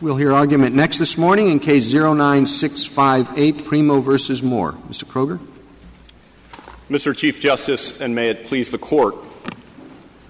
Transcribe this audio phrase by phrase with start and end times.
[0.00, 4.74] We'll hear argument next this morning in case 09658, Premo versus Moore.
[4.88, 5.04] Mr.
[5.04, 5.40] Kroger?
[6.88, 7.16] Mr.
[7.16, 9.16] Chief Justice, and may it please the Court,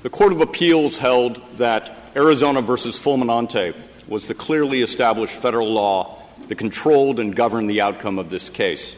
[0.02, 3.74] the Court of Appeals held that Arizona versus Fulminante
[4.06, 6.16] was the clearly established federal law
[6.48, 8.96] that controlled and governed the outcome of this case.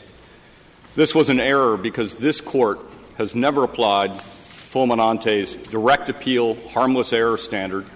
[0.95, 2.79] This was an error because this Court
[3.19, 7.87] has never applied Fulminante's direct appeal harmless error standard,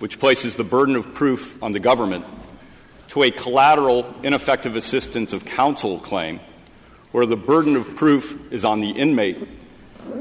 [0.00, 2.24] which places the burden of proof on the government,
[3.08, 6.40] to a collateral ineffective assistance of counsel claim,
[7.12, 9.36] where the burden of proof is on the inmate,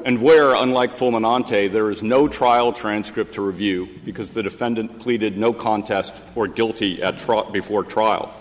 [0.06, 5.38] and where, unlike Fulminante, there is no trial transcript to review because the defendant pleaded
[5.38, 7.16] no contest or guilty at
[7.52, 8.36] before trial.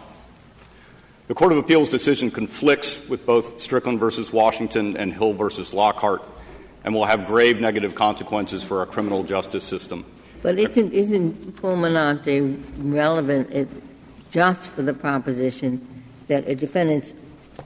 [1.29, 6.23] The Court of Appeals decision conflicts with both Strickland versus Washington and Hill versus Lockhart
[6.85, 10.07] and will have grave negative consequences for our criminal justice system.
[10.43, 13.69] But isn't, isn't Fulminante relevant it,
[14.31, 17.15] just for the proposition that a defendant's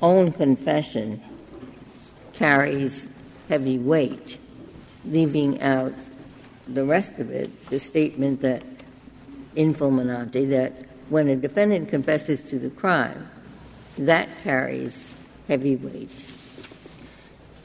[0.01, 1.23] own confession
[2.33, 3.09] carries
[3.49, 4.39] heavy weight,
[5.05, 5.93] leaving out
[6.67, 8.63] the rest of it, the statement that
[9.55, 10.73] in Fulminante that
[11.09, 13.29] when a defendant confesses to the crime,
[13.99, 15.07] that carries
[15.49, 16.33] heavy weight.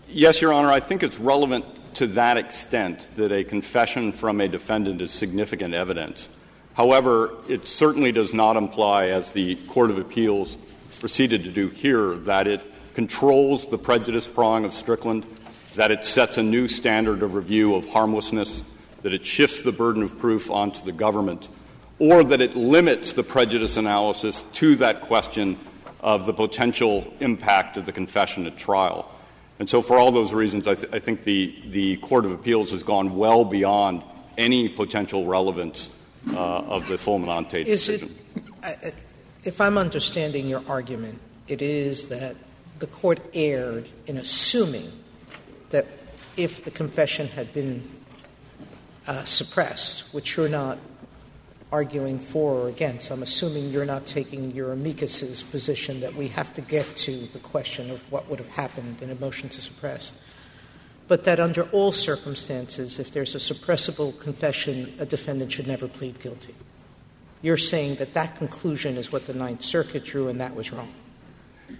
[0.10, 1.66] Yes, Your Honor, I think it's relevant
[1.98, 6.30] to that extent that a confession from a defendant is significant evidence.
[6.76, 10.60] However, it certainly does not imply, as the Court of Appeals
[11.00, 12.62] proceeded to do here, that it
[12.94, 15.26] controls the prejudice prong of Strickland,
[15.74, 18.62] that it sets a new standard of review of harmlessness,
[19.02, 21.50] that it shifts the burden of proof onto the government,
[21.98, 25.58] or that it limits the prejudice analysis to that question
[26.00, 29.12] of the potential impact of the confession at trial.
[29.60, 32.72] And so, for all those reasons, I, th- I think the, the Court of Appeals
[32.72, 34.04] has gone well beyond
[34.38, 35.90] any potential relevance
[36.34, 38.14] uh, of the Fulminante decision.
[38.64, 38.94] It,
[39.44, 42.36] if I'm understanding your argument, it is that
[42.80, 44.92] the court erred in assuming
[45.70, 45.86] that
[46.36, 47.90] if the confession had been
[49.08, 50.78] uh, suppressed, which you're not
[51.72, 53.12] arguing for or against.
[53.12, 57.40] I'm assuming you're not taking your amicus's position that we have to get to the
[57.40, 60.14] question of what would have happened in a motion to suppress.
[61.08, 66.20] But that under all circumstances, if there's a suppressible confession, a defendant should never plead
[66.20, 66.56] guilty.
[67.42, 70.92] You're saying that that conclusion is what the Ninth Circuit drew, and that was wrong.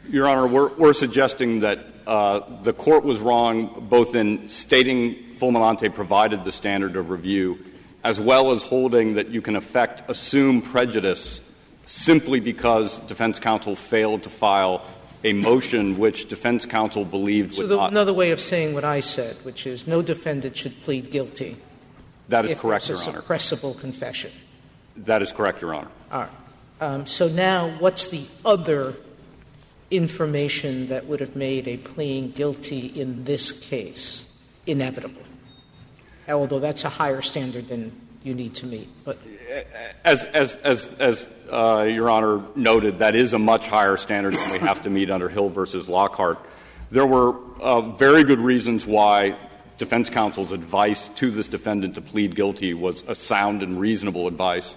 [0.10, 5.94] Your Honor, we're, we're suggesting that uh, the court was wrong both in stating Fulminante
[5.94, 7.64] provided the standard of review
[8.08, 11.42] as well as holding that you can effect assume prejudice
[11.86, 14.82] simply because defense counsel failed to file
[15.26, 17.92] a motion which defense counsel believed so would the, not.
[17.92, 21.58] Another way of saying what I said, which is no defendant should plead guilty.
[22.30, 23.22] That is correct, Your Honor.
[23.22, 24.32] suppressible confession.
[24.96, 25.90] That is correct, Your Honor.
[26.10, 26.30] All right.
[26.80, 28.96] Um, so now, what's the other
[29.92, 34.34] information that would have made a pleading guilty in this case
[34.66, 35.24] inevitable?
[36.30, 37.92] Although that's a higher standard than
[38.24, 38.90] you need to meet.
[39.04, 39.18] But
[40.04, 44.52] as as as, as uh, Your Honor noted, that is a much higher standard than
[44.52, 46.40] we have to meet under Hill versus Lockhart.
[46.92, 49.38] There were uh, very good reasons why
[49.78, 54.76] defense counsel's advice to this defendant to plead guilty was a sound and reasonable advice.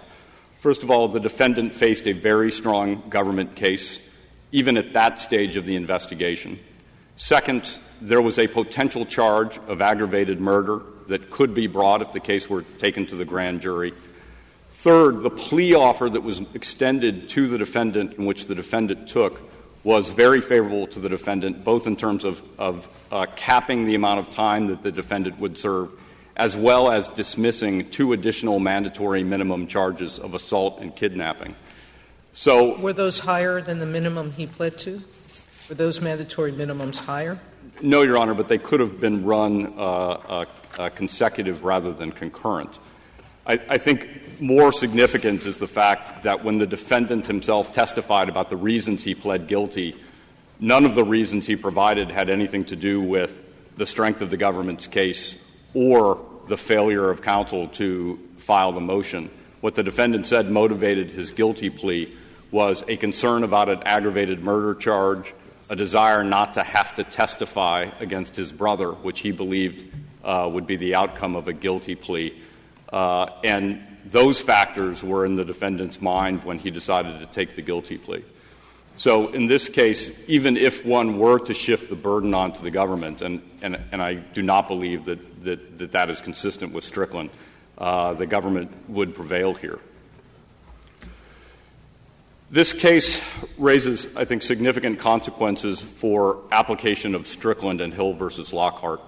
[0.59, 3.99] First of all, the defendant faced a very strong government case,
[4.53, 6.59] even at that stage of the investigation.
[7.16, 12.21] Second, there was a potential charge of aggravated murder that could be brought if the
[12.21, 13.93] case were taken to the grand jury.
[14.71, 19.43] Third, the plea offer that was extended to the defendant, in which the defendant took,
[19.84, 24.21] was very favorable to the defendant, both in terms of, of uh, capping the amount
[24.21, 25.91] of time that the defendant would serve,
[26.37, 31.54] as well as dismissing two additional mandatory minimum charges of assault and kidnapping.
[32.32, 35.03] So, were those higher than the minimum he pled to?
[35.69, 37.38] Were those mandatory minimums higher?
[37.83, 40.45] No, Your Honor, but they could have been run uh, uh,
[40.78, 42.78] uh, consecutive rather than concurrent.
[43.47, 48.51] I, I, think more significant is the fact that when the defendant himself testified about
[48.51, 49.97] the reasons he pled guilty,
[50.61, 53.43] none of the reasons he provided had anything to do with
[53.77, 55.37] the strength of the government's case
[55.73, 59.31] or the failure of counsel to file the motion.
[59.61, 62.15] What the defendant said motivated his guilty plea
[62.51, 65.33] was a concern about an aggravated murder charge,
[65.71, 69.84] a desire not to have to testify against his brother, which he believed
[70.22, 72.34] uh, would be the outcome of a guilty plea.
[72.93, 77.63] Uh, and those factors were in the defendant's mind when he decided to take the
[77.63, 78.25] guilty plea.
[78.97, 83.23] So in this case, even if one were to shift the burden onto the government,
[83.23, 87.31] and, and, and I do not believe that that, that, that is consistent with Strickland,
[87.78, 89.78] uh, the government would prevail here.
[92.53, 93.23] This case
[93.59, 99.01] raises, I think, significant consequences for application of Strickland and Hill versus Lockhart.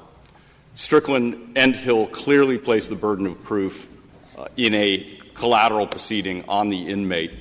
[0.77, 3.89] Strickland and Hill clearly place the burden of proof
[4.39, 7.33] uh, in a collateral proceeding on the inmate.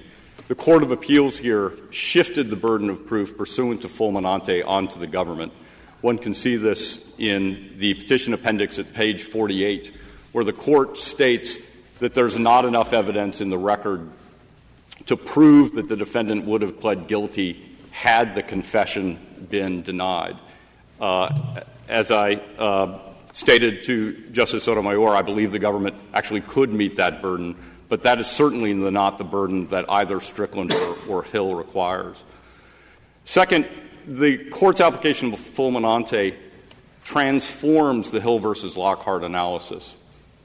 [0.47, 5.05] The Court of Appeals here shifted the burden of proof pursuant to fulminante onto the
[5.05, 5.53] government.
[6.01, 9.91] One can see this in the petition appendix at page 48,
[10.31, 11.59] where the court states
[11.99, 14.09] that there's not enough evidence in the record
[15.05, 19.19] to prove that the defendant would have pled guilty had the confession
[19.49, 20.37] been denied.
[20.99, 22.99] Uh, as I uh,
[23.33, 27.55] stated to Justice Sotomayor, I believe the government actually could meet that burden,
[27.89, 32.23] but that is certainly not the burden that either Strickland or, or Hill requires.
[33.25, 33.67] Second,
[34.07, 36.35] the court's application of fulminante
[37.03, 39.95] transforms the Hill versus Lockhart analysis.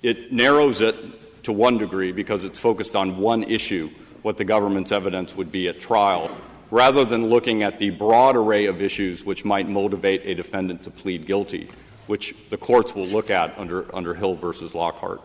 [0.02, 0.96] It narrows it
[1.44, 3.90] to one degree because it's focused on one issue,
[4.26, 6.28] what the government's evidence would be at trial,
[6.72, 10.90] rather than looking at the broad array of issues which might motivate a defendant to
[10.90, 11.70] plead guilty,
[12.08, 15.20] which the courts will look at under, Hill versus Lockhart.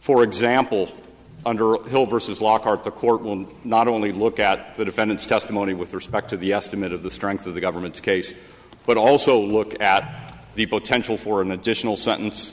[0.00, 0.88] For example,
[1.44, 5.94] under Hill versus Lockhart, the court will not only look at the defendant's testimony with
[5.94, 8.34] respect to the estimate of the strength of the government's case,
[8.86, 12.52] but also look at the potential for an additional sentence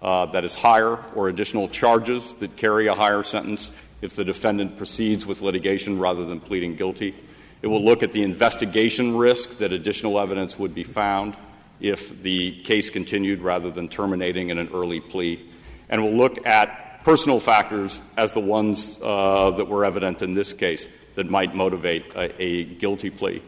[0.00, 3.70] uh, that is higher or additional charges that carry a higher sentence
[4.02, 7.14] if the defendant proceeds with litigation rather than pleading guilty.
[7.62, 11.36] It will look at the investigation risk that additional evidence would be found
[11.80, 15.46] if the case continued rather than terminating in an early plea.
[15.88, 20.52] And will look at personal factors as the ones uh, that were evident in this
[20.52, 23.42] case that might motivate a, a guilty plea.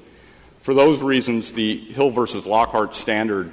[0.61, 3.53] For those reasons, the Hill versus Lockhart standard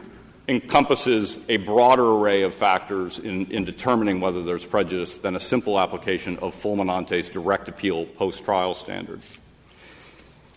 [0.50, 5.80] encompasses a broader array of factors in, in determining whether there's prejudice than a simple
[5.80, 9.22] application of fulminante's direct appeal post trial standard.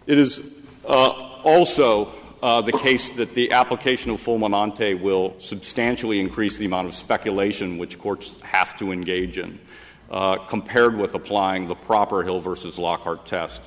[0.07, 0.41] It is
[0.87, 1.09] uh,
[1.45, 2.11] also
[2.43, 7.77] uh, the case that the application of fulminante will substantially increase the amount of speculation
[7.77, 9.61] which courts have to engage in,
[10.11, 13.61] uh, compared with applying the proper Hill versus Lockhart test.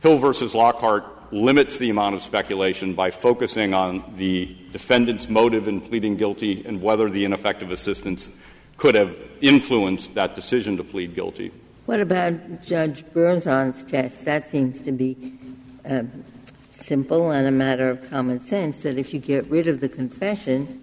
[0.00, 5.80] Hill versus Lockhart limits the amount of speculation by focusing on the defendant's motive in
[5.80, 8.30] pleading guilty and whether the ineffective assistance
[8.76, 11.52] could have influenced that decision to plead guilty.
[11.86, 14.24] What about Judge Berzon's test?
[14.24, 15.38] That seems to be
[15.84, 16.24] um,
[16.72, 20.82] simple and a matter of common sense that if you get rid of the confession,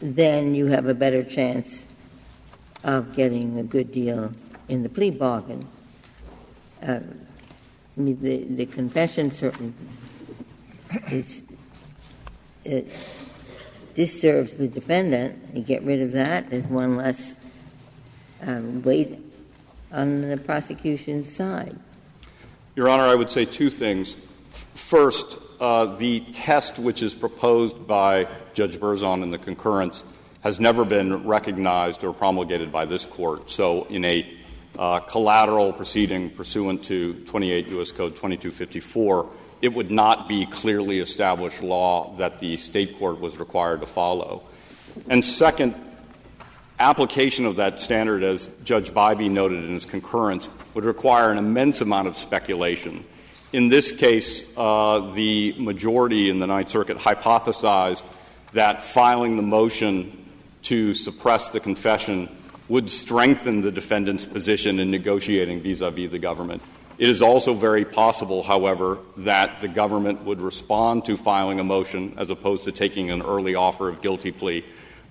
[0.00, 1.86] then you have a better chance
[2.84, 4.32] of getting a good deal
[4.68, 5.66] in the plea bargain.
[6.82, 7.00] Uh,
[7.98, 9.72] I mean, the, the confession certainly
[11.10, 11.42] is,
[12.64, 12.94] it
[13.94, 15.36] disserves the defendant.
[15.52, 17.34] You get rid of that, there's one less
[18.42, 19.18] um, weight
[19.90, 21.76] on the prosecution's side.
[22.76, 24.16] Your Honor, I would say two things.
[24.74, 30.04] First, uh, the test which is proposed by Judge Berzon in the concurrence
[30.42, 33.50] has never been recognized or promulgated by this court.
[33.50, 34.37] So, in a
[34.78, 37.90] uh, collateral proceeding pursuant to 28 U.S.
[37.90, 39.28] Code 2254,
[39.60, 44.42] it would not be clearly established law that the state court was required to follow.
[45.08, 45.74] And second,
[46.78, 51.80] application of that standard, as Judge Bybee noted in his concurrence, would require an immense
[51.80, 53.04] amount of speculation.
[53.52, 58.04] In this case, uh, the majority in the Ninth Circuit hypothesized
[58.52, 60.26] that filing the motion
[60.62, 62.28] to suppress the confession
[62.68, 66.62] would strengthen the defendant's position in negotiating vis a vis the government.
[66.98, 72.14] It is also very possible, however, that the government would respond to filing a motion
[72.16, 74.64] as opposed to taking an early offer of guilty plea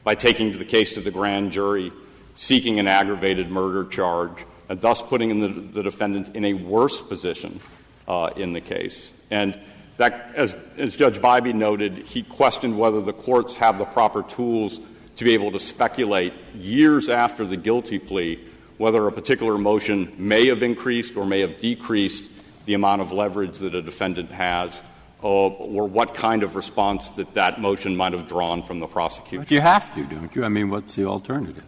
[0.04, 1.94] by taking the case to the grand jury,
[2.36, 7.60] seeking an aggravated murder charge, and thus putting the, the, defendant in a worse position
[8.08, 9.12] uh, in the case.
[9.32, 9.58] And
[9.96, 14.82] that, as, as Judge Bybee noted, he questioned whether the courts have the proper tools
[15.18, 18.40] to be able to speculate years after the guilty plea
[18.78, 22.24] whether a particular motion may have increased or may have decreased
[22.66, 24.82] the amount of leverage that a defendant has,
[25.24, 29.40] uh, or what kind of response that that motion might have drawn from the prosecution.
[29.40, 30.44] But you have to, don't you?
[30.44, 31.64] I mean, what's the alternative?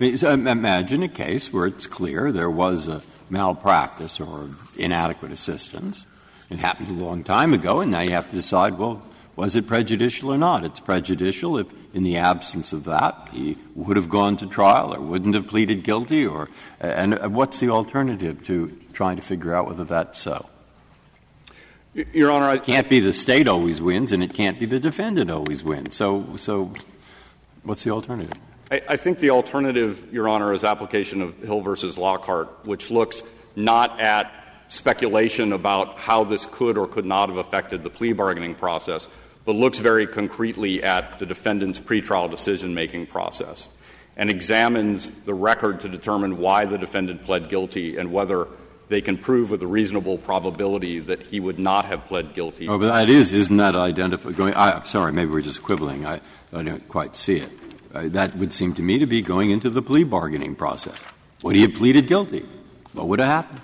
[0.00, 6.06] Imagine a case where it's clear there was a malpractice or inadequate assistance.
[6.50, 9.02] It happened a long time ago, and now you have to decide, well,
[9.34, 10.64] was it prejudicial or not?
[10.64, 15.00] It's prejudicial if, in the absence of that, he would have gone to trial or
[15.00, 16.48] wouldn't have pleaded guilty, or
[16.80, 20.46] and uh, what's the alternative to trying to figure out whether that's so?
[21.94, 24.80] Your Honor, I, it can't be the state always wins, and it can't be the
[24.80, 25.94] defendant always wins.
[25.94, 26.74] So, so
[27.62, 28.32] what's the alternative?
[28.70, 33.22] I, I think the alternative, Your Honor, is application of Hill versus Lockhart, which looks
[33.56, 34.32] not at
[34.68, 39.06] speculation about how this could or could not have affected the plea bargaining process,
[39.44, 43.68] but looks very concretely at the defendant's pretrial decision making process
[44.16, 48.46] and examines the record to determine why the defendant pled guilty and whether
[48.88, 52.68] they can prove with a reasonable probability that he would not have pled guilty.
[52.68, 54.54] Oh, but that is, isn't that identifying?
[54.54, 56.04] I'm sorry, maybe we're just quibbling.
[56.04, 56.20] I,
[56.52, 57.50] I don't quite see it.
[57.94, 61.02] Uh, that would seem to me to be going into the plea bargaining process.
[61.42, 62.46] Would he have pleaded guilty?
[62.92, 63.60] What would have happened?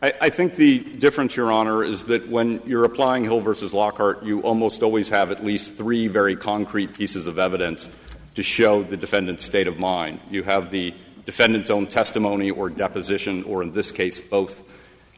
[0.00, 4.42] I, think the difference, Your Honor, is that when you're applying Hill versus Lockhart, you
[4.42, 7.90] almost always have at least three very concrete pieces of evidence
[8.36, 10.20] to show the defendant's state of mind.
[10.30, 10.94] You have the
[11.26, 14.62] defendant's own testimony or deposition, or in this case, both.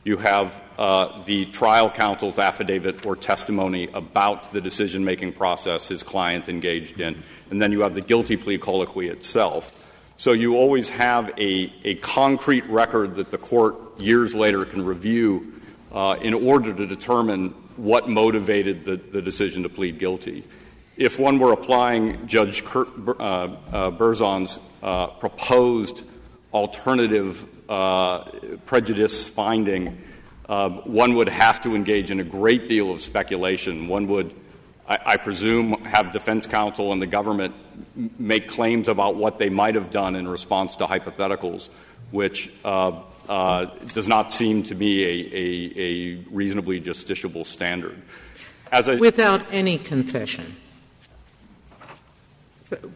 [0.02, 6.02] You have uh, the trial counsel's affidavit or testimony about the decision making process his
[6.02, 9.89] client engaged in, and then you have the guilty plea colloquy itself.
[10.20, 15.54] So you always have a, a concrete record that the court years later can review
[15.90, 20.44] uh, in order to determine what motivated the, the, decision to plead guilty.
[20.98, 26.02] If one were applying Judge Kurt, uh, uh, Berzon's uh, proposed
[26.52, 28.24] alternative uh,
[28.66, 29.96] prejudice finding,
[30.50, 33.88] uh, one would have to engage in a great deal of speculation.
[33.88, 34.34] One would,
[34.90, 37.54] I, presume, have defense counsel and the government
[38.18, 41.68] make claims about what they might have done in response to hypotheticals,
[42.10, 48.02] which uh, does not seem to me a, reasonably justiciable standard.
[48.98, 50.56] Without any confession,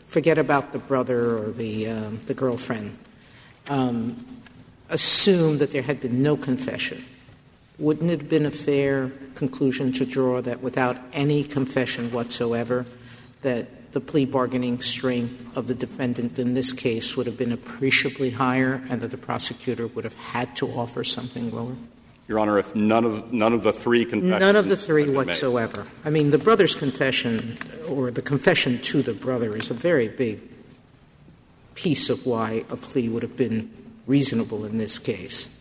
[0.09, 2.99] forget about the brother or the, um, girlfriend,
[3.69, 4.17] um,
[4.89, 7.05] assume that there had been no confession.
[7.79, 12.87] Wouldn't it have been a fair conclusion to draw that without any confession whatsoever,
[13.43, 18.31] that the plea bargaining strength of the defendant in this case would have been appreciably
[18.31, 21.75] higher and that the prosecutor would have had to offer something lower?
[22.27, 24.41] Your Honor, if none of, none of the three confessions.
[24.41, 25.87] None of the three whatsoever.
[26.05, 30.41] I mean, the brother's confession, or the confession to the brother, is a very big
[31.75, 33.71] piece of why a plea would have been
[34.07, 35.61] reasonable in this case.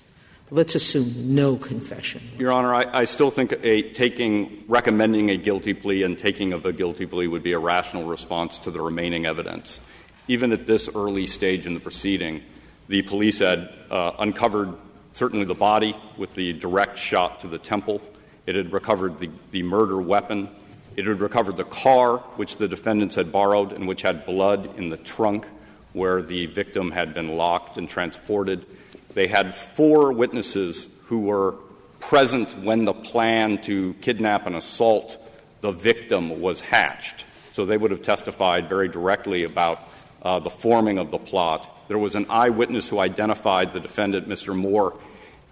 [0.52, 2.22] Let's assume no confession.
[2.38, 6.66] Your Honor, I, I, still think a taking, recommending a guilty plea and taking of
[6.66, 9.80] a guilty plea would be a rational response to the remaining evidence.
[10.28, 12.44] Even at this early stage in the proceeding,
[12.88, 14.74] the police had uh, uncovered
[15.14, 18.02] certainly the body with the direct shot to the temple.
[18.46, 20.50] It had recovered the, the murder weapon.
[20.96, 24.90] It had recovered the car which the defendants had borrowed and which had blood in
[24.90, 25.48] the trunk
[25.94, 28.66] where the victim had been locked and transported.
[29.14, 31.56] They had four witnesses who were
[32.00, 35.18] present when the plan to kidnap and assault
[35.62, 37.26] the victim was hatched.
[37.54, 39.88] So they would have testified very directly about
[40.22, 41.70] uh, the forming of the plot.
[41.88, 44.56] There was an eyewitness who identified the defendant, Mr.
[44.56, 44.98] Moore,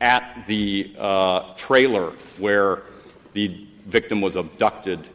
[0.02, 2.82] at the uh, trailer where
[3.34, 5.08] the victim was abducted.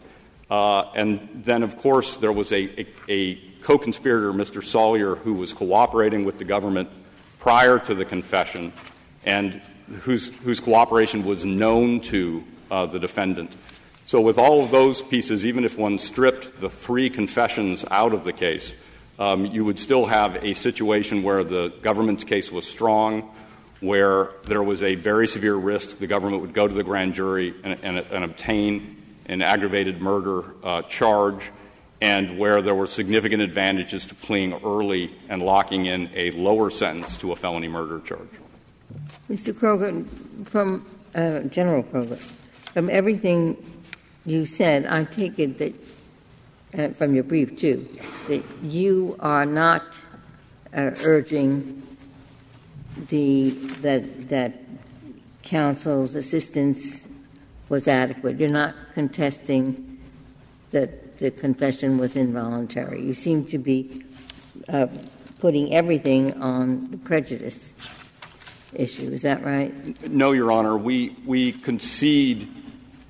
[0.48, 4.64] Uh, and then, of course, there was a, a, a co conspirator, Mr.
[4.64, 6.88] Sawyer, who was cooperating with the government
[7.46, 8.72] prior to the confession
[9.24, 9.62] and
[10.00, 13.56] whose, whose cooperation was known to uh, the defendant.
[14.04, 18.24] So, with all of those pieces, even if one stripped the three confessions out of
[18.24, 18.74] the case,
[19.20, 23.32] um, you would still have a situation where the government's case was strong,
[23.78, 27.54] where there was a very severe risk the government would go to the grand jury
[27.62, 31.52] and, and, and obtain an aggravated murder uh, charge,
[32.00, 37.16] and where there were significant advantages to pleading early and locking in a lower sentence
[37.16, 38.28] to a felony murder charge.
[39.30, 39.52] Mr.
[39.52, 40.06] Kroger,
[40.46, 43.56] from uh, General from everything
[44.26, 45.74] you said, I take it that,
[46.78, 47.88] uh, from your brief too,
[48.28, 49.82] that you are not
[50.74, 51.82] uh, urging
[53.08, 53.50] the
[53.82, 54.62] that that
[55.42, 57.06] counsel's assistance
[57.68, 58.38] was adequate.
[58.38, 59.98] You're not contesting
[60.70, 63.02] that the confession was involuntary.
[63.02, 64.04] You seem to be
[64.68, 64.87] uh,
[65.38, 67.75] putting everything on the prejudice
[68.75, 69.11] issue.
[69.11, 69.73] Is that right?
[70.11, 70.76] No, Your Honor.
[70.76, 72.49] We, we concede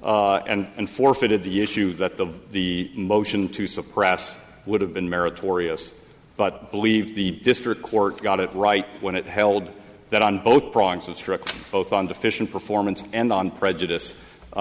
[0.03, 5.09] uh, and, and, forfeited the issue that the, the motion to suppress would have been
[5.09, 5.93] meritorious,
[6.37, 9.69] but believe the district court got it right when it held
[10.11, 14.15] that on both prongs of Strickland, both on deficient performance and on prejudice,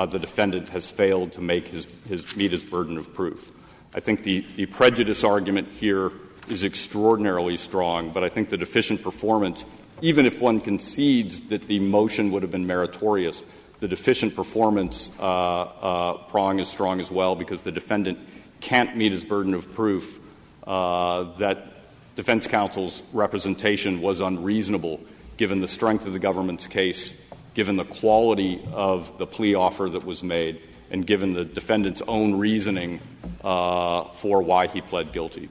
[0.06, 3.52] the defendant has failed to make his, his, meet his burden of proof.
[3.94, 6.12] I think the, prejudice argument here
[6.50, 9.64] is extraordinarily strong, but I think the deficient performance,
[10.02, 13.44] even if one concedes that the motion would have been meritorious,
[13.80, 18.20] the deficient performance uh, uh, prong is strong as well because the defendant
[18.60, 20.20] can't meet his burden of proof
[20.68, 21.68] uh, that
[22.16, 25.00] defense counsel's representation was unreasonable
[25.38, 27.14] given the strength of the government's case,
[27.56, 32.36] given the quality of the plea offer that was made, and given the defendant's own
[32.36, 33.02] reasoning
[33.44, 35.50] uh, for why he pled guilty.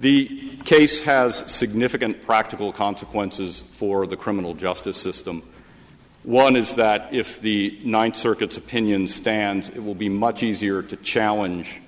[0.00, 5.42] The case has significant practical consequences for the criminal justice system.
[6.22, 10.96] One is that if the Ninth Circuit's opinion stands, it will be much easier to
[10.96, 11.80] challenge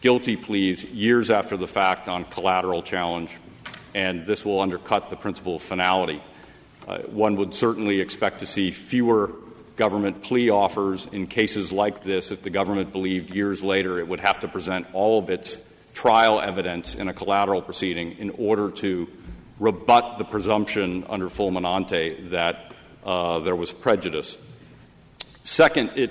[0.00, 3.36] guilty pleas years after the fact on collateral challenge,
[3.94, 6.22] and this will undercut the principle of finality.
[6.86, 9.32] Uh, one would certainly expect to see fewer
[9.76, 14.20] government plea offers in cases like this if the government believed years later it would
[14.20, 19.08] have to present all of its trial evidence in a collateral proceeding in order to
[19.58, 24.36] rebut the presumption under fulminante that uh, there was prejudice.
[25.44, 26.10] Second, it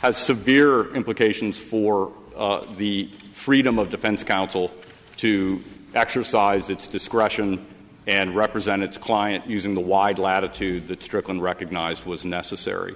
[0.00, 4.70] has severe implications for uh, the freedom of defense counsel
[5.16, 5.62] to
[5.94, 7.66] exercise its discretion
[8.06, 12.94] and represent its client using the wide latitude that Strickland recognized was necessary.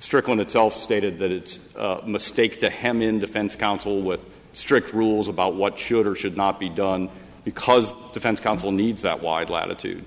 [0.00, 5.28] Strickland itself stated that it's a mistake to hem in defense counsel with strict rules
[5.28, 7.10] about what should or should not be done
[7.44, 10.04] because defense counsel needs that wide latitude.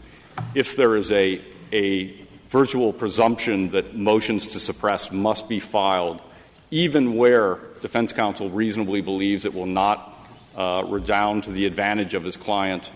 [0.56, 2.16] If there is a, a
[2.50, 6.22] virtual presumption that motions to suppress must be filed,
[6.70, 10.21] even where defense counsel reasonably believes it will not
[10.56, 12.92] uh, redound to the advantage of his client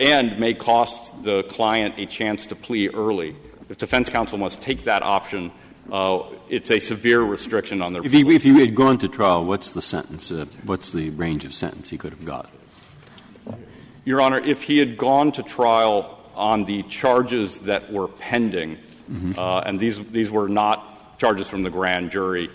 [0.00, 3.36] and may cost the client a chance to plea early.
[3.68, 5.52] If defense counsel must take that option,
[5.90, 8.04] uh, it's a severe restriction on their.
[8.04, 10.30] If he, if he had gone to trial, what's the sentence?
[10.32, 12.50] Uh, what's the range of sentence he could have got?
[14.04, 18.76] Your Honor, if he had gone to trial on the charges that were pending,
[19.10, 19.38] mm-hmm.
[19.38, 22.50] uh, and these these were not charges from the grand jury,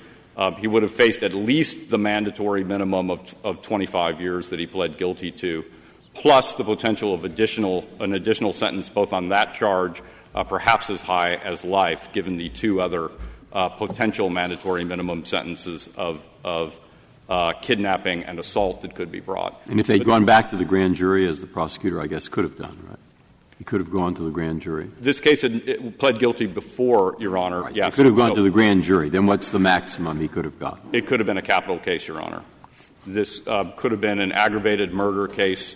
[0.59, 4.65] he would have faced at least the mandatory minimum of, of 25 years that he
[4.65, 5.65] pled guilty to,
[6.13, 10.01] plus the potential of additional an additional sentence both on that charge
[10.35, 13.11] uh, perhaps as high as life, given the two other
[13.51, 16.79] uh, potential mandatory minimum sentences of, of
[17.27, 19.59] uh, kidnapping and assault that could be brought.
[19.67, 22.43] And if they'd gone back to the grand jury, as the prosecutor, I guess, could
[22.43, 22.99] have done, right?
[23.59, 24.89] He could have gone to the grand jury.
[25.01, 27.63] This case had pled guilty before, Your Honor.
[27.63, 27.93] Right, yes.
[27.93, 29.09] He could have gone so, to the grand jury.
[29.09, 30.79] Then what's the maximum he could have got?
[30.93, 32.41] It could have been a capital case, Your Honor.
[33.05, 35.75] This uh, could have been an aggravated murder case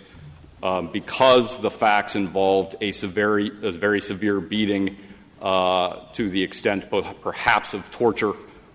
[0.62, 4.96] um, because the facts involved a, severe, a very severe beating
[5.42, 6.88] uh, to the extent
[7.20, 8.32] perhaps of torture,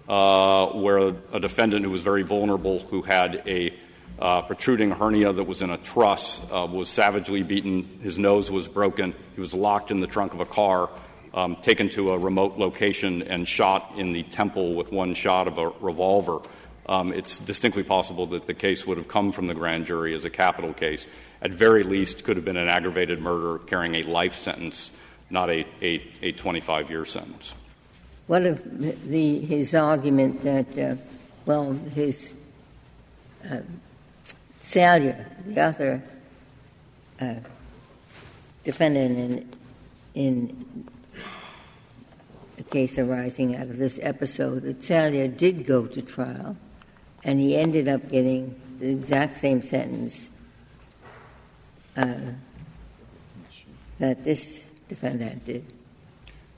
[0.08, 3.74] uh, where a defendant who was very vulnerable, who had a
[4.20, 8.00] uh, protruding hernia that was in a truss, uh, was savagely beaten.
[8.04, 9.14] His nose was broken.
[9.36, 10.90] He was locked in the trunk of a car,
[11.34, 15.58] um, taken to a remote location, and shot in the temple with one shot of
[15.58, 16.40] a revolver.
[16.88, 20.26] Um, it's distinctly possible that the case would have come from the grand jury as
[20.26, 21.08] a capital case
[21.42, 24.92] at very least could have been an aggravated murder carrying a life sentence,
[25.30, 27.54] not a, a, a 25 year sentence.
[28.28, 28.62] What of
[29.10, 30.96] the, his argument that, uh,
[31.46, 32.36] well, his
[33.50, 33.58] uh,
[34.70, 36.04] Salyer, the other
[37.20, 37.34] uh,
[38.64, 39.50] defendant in,
[40.14, 40.86] in
[42.60, 46.56] a case arising out of this episode, that Salyer did go to trial
[47.24, 50.30] and he ended up getting the exact same sentence
[51.98, 52.16] uh,
[53.98, 55.66] that this defendant did?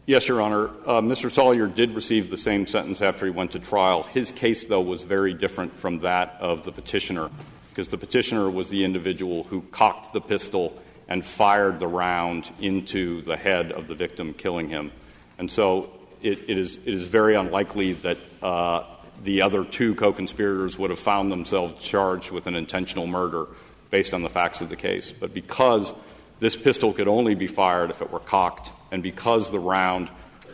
[0.06, 0.68] Yes, Your Honor.
[0.86, 1.32] Uh, Mr.
[1.32, 4.04] Salyer did receive the same sentence after he went to trial.
[4.04, 7.30] His case, though, was very different from that of the petitioner,
[7.72, 13.22] because the petitioner was the individual who cocked the pistol and fired the round into
[13.24, 14.92] the head of the victim, killing him.
[15.40, 15.90] And so
[16.22, 18.84] it, it, is, it is very unlikely that uh,
[19.24, 23.48] the other two co conspirators would have found themselves charged with an intentional murder
[23.90, 25.12] based on the facts of the case.
[25.12, 25.94] But because
[26.40, 30.10] this pistol could only be fired if it were cocked, and because the round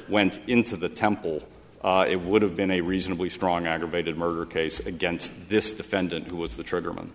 [0.09, 1.41] went into the temple,
[1.83, 6.37] uh, it would have been a reasonably strong aggravated murder case against this defendant who
[6.37, 7.09] was the triggerman.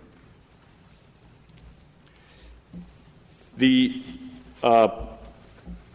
[3.57, 4.01] The
[4.63, 4.89] uh,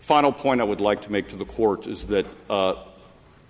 [0.01, 2.75] final point I would like to make to the court is that uh,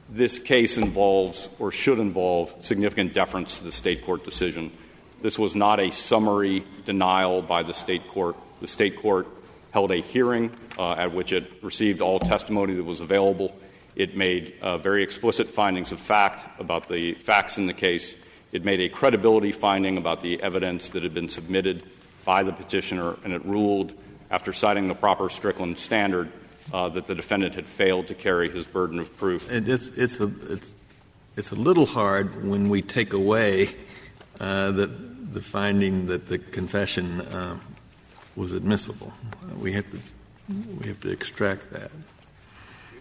[0.09, 4.73] this case involves or should involve significant deference to the state court decision.
[5.21, 8.37] This was not a summary denial by the state court.
[8.61, 9.27] The state court
[9.73, 13.55] held a hearing uh, at which it received all testimony that was available.
[13.99, 18.15] It made uh, very explicit findings of fact about the facts in the case.
[18.53, 21.83] It made a credibility finding about the evidence that had been submitted
[22.25, 23.93] by the petitioner, and it ruled,
[24.31, 26.31] after citing the proper Strickland standard,
[26.73, 29.51] uh, that the defendant had failed to carry his burden of proof.
[29.51, 30.75] And it's, it's, a, it's,
[31.37, 33.71] it's a little hard when we take away
[34.39, 37.59] uh, the, the finding that the confession uh,
[38.37, 39.13] was admissible.
[39.59, 39.99] We have to,
[40.79, 41.91] we have to extract that.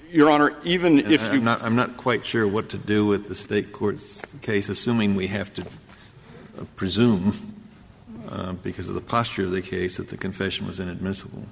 [0.10, 3.28] Your Honor, even if you I'm not, I'm not quite sure what to do with
[3.28, 7.56] the state court's case, assuming we have to uh, presume,
[8.30, 11.44] uh, because of the posture of the case, that the confession was inadmissible.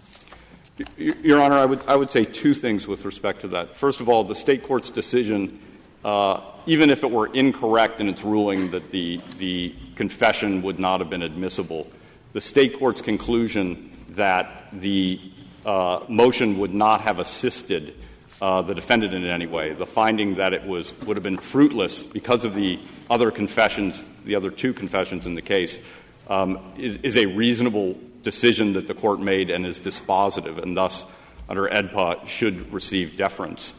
[0.98, 3.76] Your Honor, I would, I would say two things with respect to that.
[3.76, 5.60] First of all, the State court's decision,
[6.06, 11.02] uh, even if it were incorrect in its ruling that the, the confession would not
[11.02, 11.88] have been admissible,
[12.32, 15.20] the State court's conclusion that the
[15.66, 17.96] uh, motion would not have assisted
[18.40, 22.46] the defendant in any way, the finding that it was, would have been fruitless because
[22.46, 25.80] of the other confessions, the other two confessions in the case,
[26.28, 31.06] um, is, a reasonable decision that the court made and is dispositive, and thus,
[31.48, 33.74] under AEDPA, should receive deference.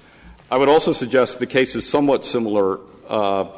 [0.50, 3.48] I would also suggest the case is somewhat similar uh,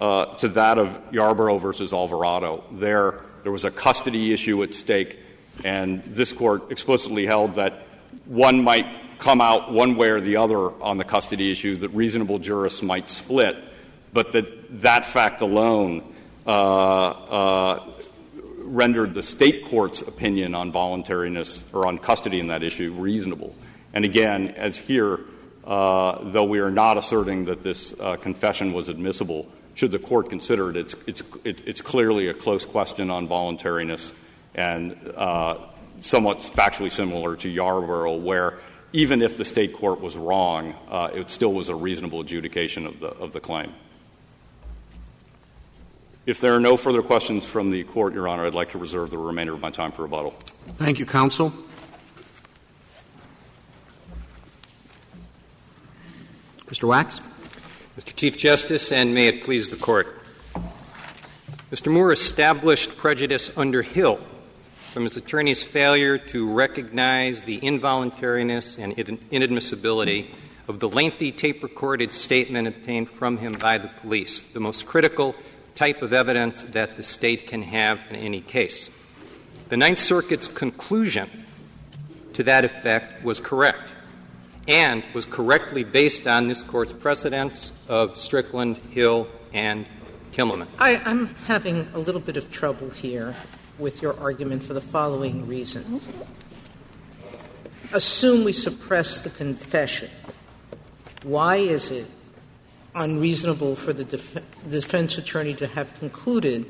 [0.00, 2.64] uh, to that of Yarborough versus Alvarado.
[2.72, 5.18] There, there was a custody issue at stake,
[5.64, 7.86] and this court explicitly held that
[8.26, 8.86] one might
[9.24, 13.08] come out one way or the other on the custody issue, that reasonable jurists might
[13.08, 13.56] split,
[14.12, 16.02] but that that fact alone
[16.46, 17.86] uh, uh,
[18.58, 23.54] rendered the state court's opinion on voluntariness or on custody in that issue reasonable.
[23.94, 25.20] And again, as here,
[25.64, 30.68] uh, though we are not asserting that this confession was admissible, should the court consider
[30.68, 34.12] it, it's, it's, it, it's clearly a close question on voluntariness
[34.54, 34.94] and
[36.02, 38.58] somewhat factually similar to Yarborough, where
[38.94, 43.00] even if the state court was wrong, uh, it still was a reasonable adjudication of
[43.00, 43.74] the, of the claim.
[46.26, 49.10] If there are no further questions from the court, Your Honor, I'd like to reserve
[49.10, 50.30] the remainder of my time for rebuttal.
[50.74, 51.52] Thank you, counsel.
[56.68, 56.86] Mr.
[56.86, 57.20] Wax?
[57.98, 58.14] Mr.
[58.14, 60.20] Chief Justice, and may it please the Court.
[61.72, 61.92] Mr.
[61.92, 64.20] Moore established prejudice under Hill
[64.94, 70.28] from his attorney's failure to recognize the involuntariness and inadmissibility
[70.68, 75.34] of the lengthy tape recorded statement obtained from him by the police, the most critical
[75.74, 78.88] type of evidence that the State can have in any case.
[79.68, 81.28] The Ninth Circuit's conclusion
[82.34, 83.92] to that effect was correct
[84.68, 89.88] and was correctly based on this Court's precedents of Strickland, Hill, and
[90.30, 90.68] Kimmelman.
[90.78, 93.34] I, I'm having a little bit of trouble here
[93.78, 96.00] with your argument for the following reason.
[97.92, 100.10] Assume we suppress the confession.
[101.22, 102.06] Why is it
[102.94, 106.66] unreasonable for the def- defense attorney to have concluded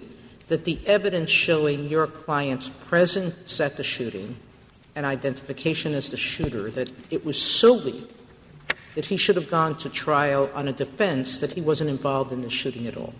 [0.48, 4.36] that the evidence showing your client's presence at the shooting
[4.94, 8.08] and identification as the shooter, that it was so weak
[8.94, 12.42] that he should have gone to trial on a defense that he wasn't involved in
[12.42, 13.14] the shooting at all?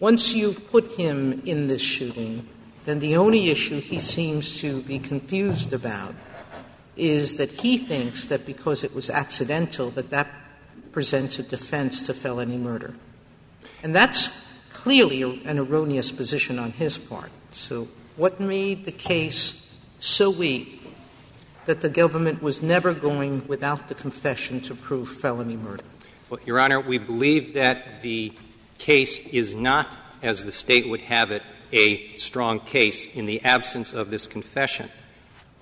[0.00, 2.46] Once you put him in this shooting,
[2.90, 6.12] then the only issue he seems to be confused about
[6.96, 10.26] is that he thinks that because it was accidental that that
[10.90, 12.92] presents a defense to felony murder.
[13.84, 14.28] And that's
[14.72, 17.30] clearly an erroneous position on his part.
[17.52, 20.82] So what made the case so weak
[21.66, 25.84] that the government was never going without the confession to prove felony murder?
[26.28, 28.32] Well, Your Honor, we believe that the
[28.78, 33.92] case is not, as the State would have it, a strong case in the absence
[33.92, 34.88] of this confession.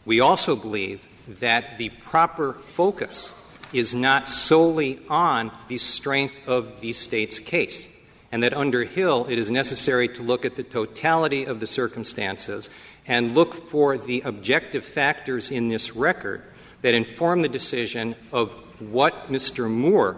[0.05, 1.07] We also believe
[1.41, 3.35] that the proper focus
[3.73, 7.89] is not solely on the strength of the State's case,
[8.33, 12.71] and that under Hill it is necessary to look at the totality of the circumstances
[13.07, 16.43] and look for the objective factors in this record
[16.83, 19.71] that inform the decision of what Mr.
[19.71, 20.17] Moore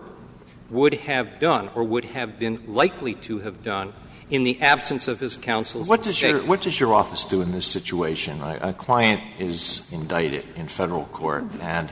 [0.69, 3.93] would have done or would have been likely to have done
[4.31, 7.53] in the absence of his counsel's What does, your, what does your office do in
[7.53, 8.41] this situation?
[8.41, 11.91] A, a client is indicted in federal court, and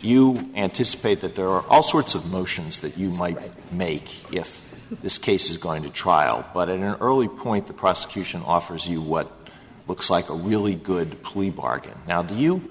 [0.00, 3.38] you anticipate that there are all sorts of motions that you might
[3.72, 4.64] make if
[5.02, 6.44] this case is going to trial.
[6.54, 9.30] But at an early point, the prosecution offers you what
[9.86, 11.98] looks like a really good plea bargain.
[12.06, 12.70] Now, do you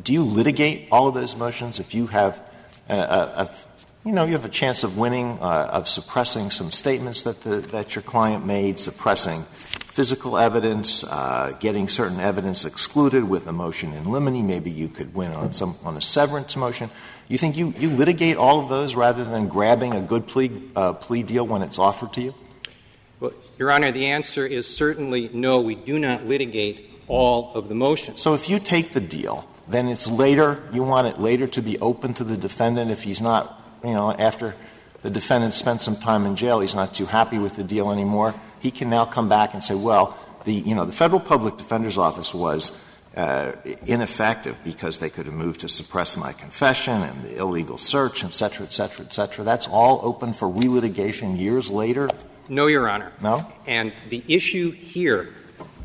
[0.00, 2.42] do you litigate all of those motions if you have
[2.88, 3.54] a, a, a
[4.04, 7.56] you know, you have a chance of winning, uh, of suppressing some statements that, the,
[7.56, 9.44] that your client made, suppressing
[9.94, 14.46] physical evidence, uh, getting certain evidence excluded with a motion in limine.
[14.46, 16.90] Maybe you could win on, some, on a severance motion.
[17.28, 20.92] You think you, you litigate all of those rather than grabbing a good plea, uh,
[20.92, 22.34] plea deal when it's offered to you?
[23.20, 27.74] Well, Your Honor, the answer is certainly no, we do not litigate all of the
[27.74, 28.20] motions.
[28.20, 31.78] So if you take the deal, then it's later, you want it later to be
[31.78, 34.54] open to the defendant if he's not you know, after
[35.02, 38.34] the defendant spent some time in jail, he's not too happy with the deal anymore.
[38.60, 41.98] He can now come back and say, well, the, you know, the Federal Public Defender's
[41.98, 42.72] Office was
[43.16, 43.52] uh,
[43.86, 48.32] ineffective because they could have moved to suppress my confession and the illegal search, et
[48.32, 49.44] cetera, et cetera, et cetera.
[49.44, 52.08] That's all open for relitigation years later?
[52.48, 53.12] No, Your Honor.
[53.22, 53.46] No?
[53.66, 55.34] And the issue here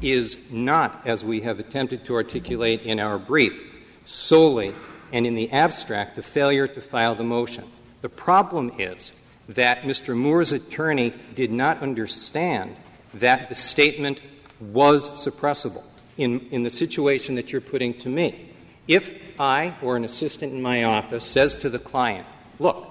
[0.01, 3.65] is not, as we have attempted to articulate in our brief,
[4.05, 4.73] solely
[5.11, 7.65] and in the abstract the failure to file the motion.
[8.01, 9.11] The problem is
[9.49, 10.15] that Mr.
[10.15, 12.75] Moore's attorney did not understand
[13.15, 14.21] that the statement
[14.59, 15.83] was suppressible
[16.17, 18.49] in, in the situation that you're putting to me.
[18.87, 22.27] If I or an assistant in my office says to the client,
[22.59, 22.87] look,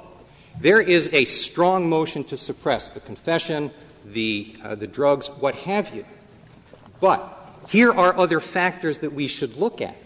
[0.61, 3.71] there is a strong motion to suppress the confession,
[4.05, 6.05] the, uh, the drugs, what have you.
[7.01, 7.35] But
[7.69, 9.97] here are other factors that we should look at.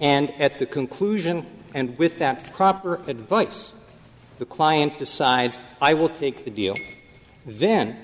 [0.00, 3.72] And at the conclusion, and with that proper advice,
[4.38, 6.74] the client decides, I will take the deal.
[7.46, 7.96] Then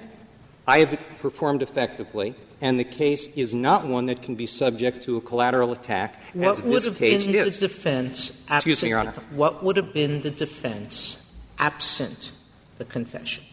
[0.67, 5.17] I have performed effectively, and the case is not one that can be subject to
[5.17, 6.21] a collateral attack.
[6.35, 7.59] What would have been is.
[7.59, 8.45] the defense?
[8.49, 9.13] Absent, Excuse me, Your Honor.
[9.31, 11.23] What would have been the defense
[11.59, 12.33] absent
[12.79, 13.45] the confession?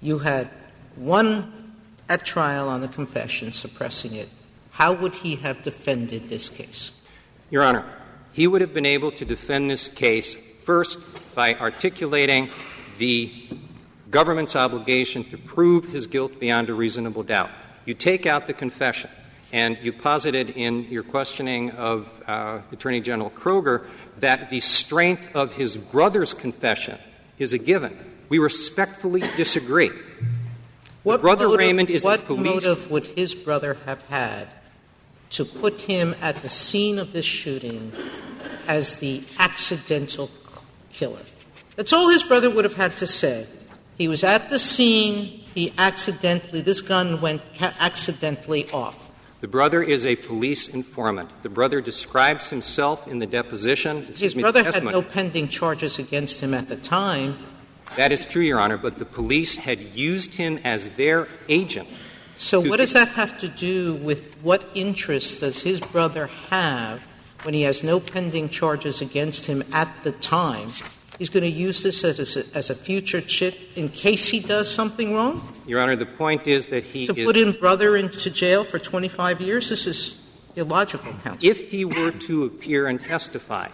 [0.00, 0.50] You had
[0.96, 1.74] one
[2.08, 4.28] at trial on the confession, suppressing it.
[4.72, 6.92] How would he have defended this case?
[7.50, 7.84] Your Honor,
[8.32, 11.00] he would have been able to defend this case first
[11.34, 12.50] by articulating
[12.98, 13.32] the
[14.10, 17.50] government's obligation to prove his guilt beyond a reasonable doubt.
[17.84, 19.10] You take out the confession,
[19.52, 23.86] and you posited in your questioning of uh, Attorney General Kroger
[24.20, 26.98] that the strength of his brother's confession
[27.38, 27.96] is a given.
[28.28, 29.90] We respectfully disagree.
[31.02, 34.48] What brother motive, Raymond is what police- motive would his brother have had
[35.30, 37.92] to put him at the scene of this shooting
[38.66, 40.30] as the accidental
[40.94, 41.20] killer?
[41.76, 43.46] That's all his brother would have had to say.
[43.98, 45.42] He was at the scene.
[45.54, 49.10] He accidentally, this gun went accidentally off.
[49.40, 51.28] The brother is a police informant.
[51.42, 54.02] The brother describes himself in the deposition.
[54.02, 57.36] His me, brother the had no pending charges against him at the time.
[57.96, 61.88] That is true, Your Honor, but the police had used him as their agent.
[62.36, 67.02] So, what does that have to do with what interest does his brother have
[67.44, 70.70] when he has no pending charges against him at the time?
[71.18, 74.72] He's going to use this as a, as a future chip in case he does
[74.72, 75.40] something wrong?
[75.66, 77.24] Your Honor, the point is that he To is.
[77.24, 79.68] put in brother into jail for 25 years?
[79.68, 80.26] This is
[80.56, 81.48] illogical, counsel.
[81.48, 83.68] if he were to appear and testify,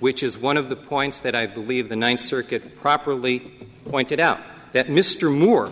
[0.00, 3.52] which is one of the points that I believe the Ninth Circuit properly
[3.88, 4.40] pointed out,
[4.72, 5.32] that Mr.
[5.36, 5.70] Moore,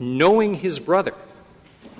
[0.00, 1.14] knowing his brother,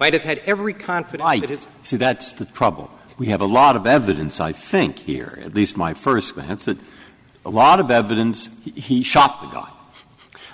[0.01, 1.41] might have had every confidence Right.
[1.43, 1.67] that his.
[1.83, 2.91] See, that's the trouble.
[3.19, 6.79] We have a lot of evidence, I think, here, at least my first glance, that
[7.45, 9.69] a lot of evidence he, shot the guy.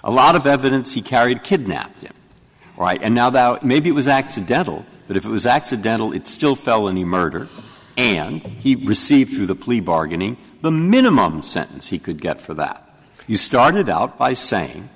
[0.03, 2.14] A lot of evidence he carried kidnapped him.
[2.77, 6.57] right And now that maybe it was accidental, but if it was accidental, it's still
[6.57, 7.48] felony murder.
[7.96, 12.88] And he received through the plea bargaining the minimum sentence he could get for that.
[13.27, 14.88] You started out by saying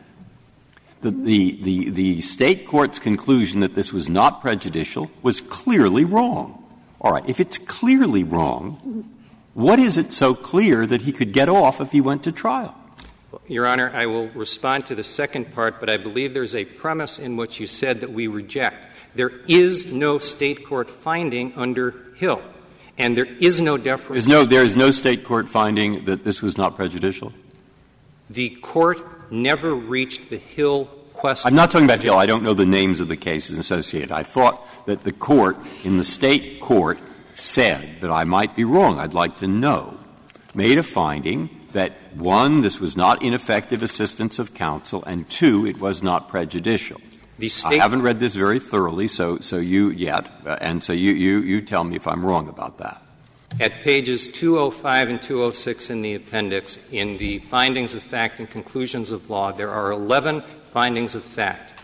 [1.02, 6.57] that the state court's conclusion that this was not prejudicial was clearly wrong.
[7.00, 9.08] All right, if it's clearly wrong,
[9.54, 12.74] what is it so clear that he could get off if he went to trial?
[13.46, 17.18] Your Honor, I will respond to the second part, but I believe there's a premise
[17.18, 18.86] in what you said that we reject.
[19.14, 22.42] There is no state court finding under Hill,
[22.96, 24.26] and there is no deference.
[24.26, 27.32] No, there is no state court finding that this was not prejudicial?
[28.30, 31.48] The court never reached the Hill question.
[31.48, 32.16] I'm not talking about Hill.
[32.16, 34.12] I don't know the names of the cases associated.
[34.12, 36.98] I thought that the court in the state court
[37.34, 39.98] said, but I might be wrong, I'd like to know,
[40.54, 45.78] made a finding that, one, this was not ineffective assistance of counsel, and two, it
[45.80, 47.00] was not prejudicial.
[47.64, 51.38] I haven't read this very thoroughly, so, so you yet, uh, and so you, you,
[51.40, 53.00] you tell me if I'm wrong about that.
[53.60, 59.10] At pages 205 and 206 in the appendix, in the findings of fact and conclusions
[59.10, 61.74] of law, there are 11 findings of fact.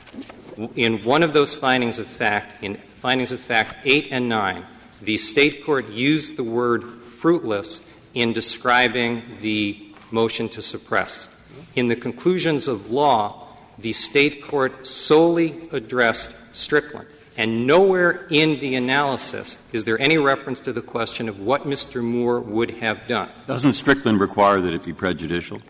[0.76, 4.64] In one of those findings of fact, in findings of fact 8 and 9,
[5.02, 7.82] the state court used the word fruitless
[8.14, 11.28] in describing the motion to suppress.
[11.74, 17.08] In the conclusions of law, the state court solely addressed Strickland.
[17.36, 22.02] And nowhere in the analysis is there any reference to the question of what Mr.
[22.02, 23.28] Moore would have done.
[23.46, 25.60] Doesn't Strickland require that it be prejudicial?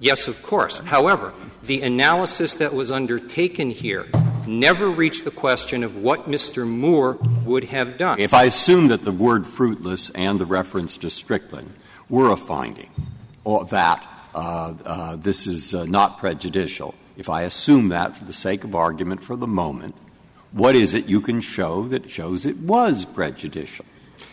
[0.00, 0.80] Yes, of course.
[0.80, 4.08] However, the analysis that was undertaken here
[4.48, 6.66] never reached the question of what Mr.
[6.66, 8.18] Moore would have done.
[8.18, 11.74] If I assume that the word fruitless and the reference to Strickland
[12.08, 12.90] were a finding,
[13.44, 18.32] or that uh, uh, this is uh, not prejudicial, if I assume that for the
[18.32, 19.94] sake of argument for the moment,
[20.52, 23.84] what is it you can show that shows it was prejudicial?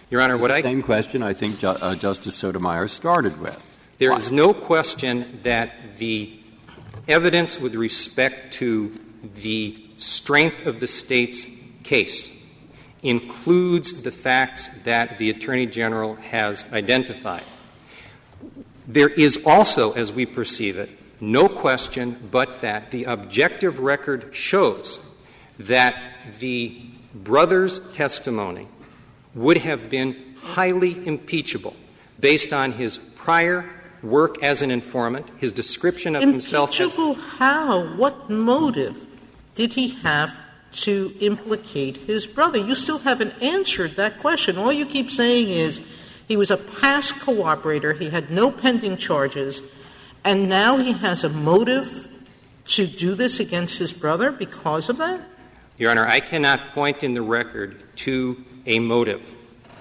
[0.10, 3.66] Your Honor, what the I same question I think Ju- uh, Justice Sotomayor started with.
[4.00, 4.18] There Why?
[4.18, 6.40] is no question that the
[7.08, 8.98] evidence with respect to
[9.36, 11.46] the strength of the State's
[11.84, 12.32] case
[13.04, 17.44] includes the facts that the Attorney General has identified.
[18.88, 20.90] There is also, as we perceive it,
[21.22, 25.00] no question but that the objective record shows
[25.60, 25.96] that
[26.40, 26.82] the
[27.14, 28.68] brother's testimony
[29.36, 31.76] would have been highly impeachable
[32.20, 33.70] based on his prior
[34.02, 37.96] work as an informant, his description of himself as Impeachable how?
[37.96, 39.06] What motive
[39.56, 40.34] did he have
[40.72, 42.58] to implicate his brother?
[42.58, 44.58] You still haven't answered that question.
[44.58, 45.82] All you keep saying is
[46.28, 49.62] he was a past cooperator, he had no pending charges,
[50.24, 52.08] and now he has a motive
[52.66, 55.22] to do this against his brother because of that?
[55.80, 59.22] Your Honor, I cannot point in the record to a motive.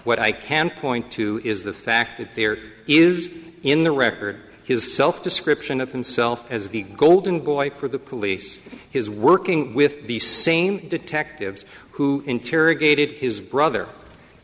[0.04, 2.56] What I can point to is the fact that there
[2.87, 3.28] is
[3.64, 8.61] in the record his self description of himself as the golden boy for the police,
[8.90, 13.88] his working with the same detectives who interrogated his brother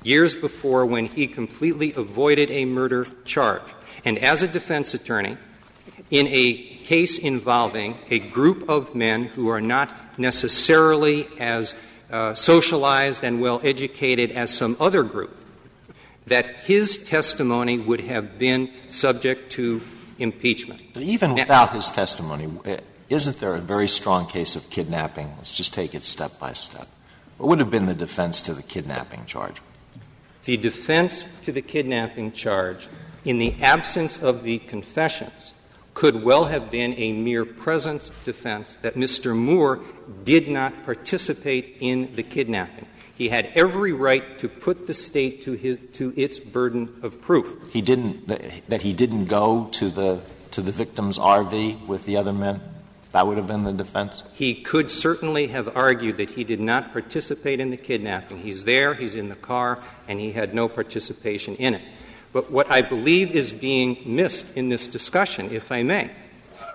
[0.03, 3.63] years before when he completely avoided a murder charge.
[4.05, 5.39] And as a defense attorney,
[6.11, 11.75] in a case involving a group of men who are not necessarily as
[12.11, 15.35] uh, socialized and well educated as some other group,
[16.27, 19.81] that his testimony would have been subject to
[20.19, 20.81] impeachment.
[20.93, 25.33] But even Now- without his testimony, eh, isn't there a very strong case of kidnapping?
[25.37, 26.87] Let's just take it step by step.
[27.39, 29.61] What would have been the defense to the kidnapping charge?
[30.45, 32.87] The defense to the kidnapping charge,
[33.25, 35.53] in the absence of the confessions,
[35.95, 39.35] could well have been a mere presence defense that Mr.
[39.37, 39.81] Moore
[40.25, 42.87] did not participate in the kidnapping.
[43.17, 47.73] He had every right to put the State to, his, to its burden of proof.
[47.73, 52.33] He didn't that- he didn't go to the to the victim's RV with the other
[52.33, 52.61] men.
[53.11, 54.25] That would have been the defense.
[54.33, 58.39] He could certainly have argued that he did not participate in the kidnapping.
[58.39, 59.79] He's there, he's in the car,
[60.09, 61.83] and he had no participation in it.
[62.35, 66.11] But what I believe is being missed in this discussion, if I may,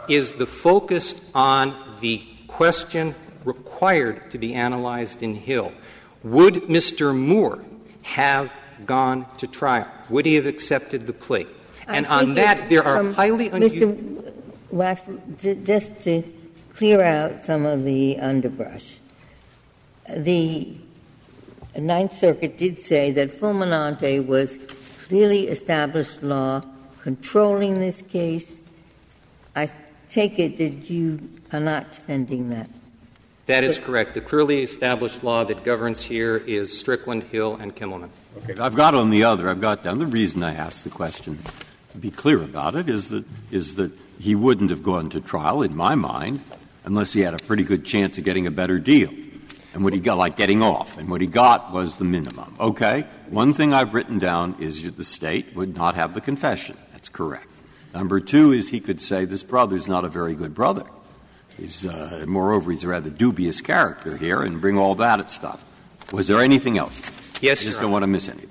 [0.08, 5.74] is the focus on the question required to be analyzed in Hill.
[6.24, 7.14] Would Mr.
[7.14, 7.62] Moore
[8.04, 8.54] have
[8.86, 9.86] gone to trial?
[10.10, 11.46] Would he have accepted the plea?
[11.88, 13.94] And on that, there are um, highly unusual.
[13.94, 14.34] Mr.
[14.72, 15.10] Wax,
[15.66, 16.24] just to
[16.74, 19.00] clear out some of the underbrush,
[20.08, 20.74] the
[21.78, 24.58] Ninth Circuit did say that Fulminante was
[25.10, 26.62] clearly established law
[27.00, 28.58] controlling this case.
[29.56, 29.68] I
[30.08, 31.20] take it that you
[31.52, 32.70] are not defending that.
[33.48, 34.14] That is correct.
[34.14, 38.10] The clearly established law that governs here is Strickland, Hill, and Kimmelman.
[38.38, 39.98] Okay, I've got on the other, I've got down.
[39.98, 41.40] The reason I asked the question,
[41.92, 45.64] to be clear about it, is that, is that he wouldn't have gone to trial,
[45.64, 46.42] in my mind,
[46.86, 49.10] unless he had a pretty good chance of getting a better deal.
[49.74, 52.56] And what he got, like getting off, and what he got was the minimum.
[52.60, 53.06] Okay?
[53.30, 56.76] One thing I've written down is that the State would not have the confession.
[56.92, 57.48] That's correct.
[57.94, 60.86] Number two is he could say this brother's not a very good brother.
[61.58, 65.64] He's, uh, moreover, he's a rather dubious character here, and bring all that stuff.
[66.12, 67.00] Was there anything else?
[67.42, 67.86] Yes, I just Honor.
[67.86, 68.50] don't want to miss anything.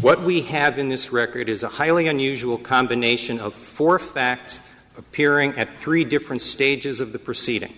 [0.00, 4.58] What we have in this record is a highly unusual combination of four facts
[4.96, 7.72] appearing at three different stages of the proceeding.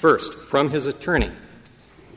[0.00, 1.32] First, from his attorney,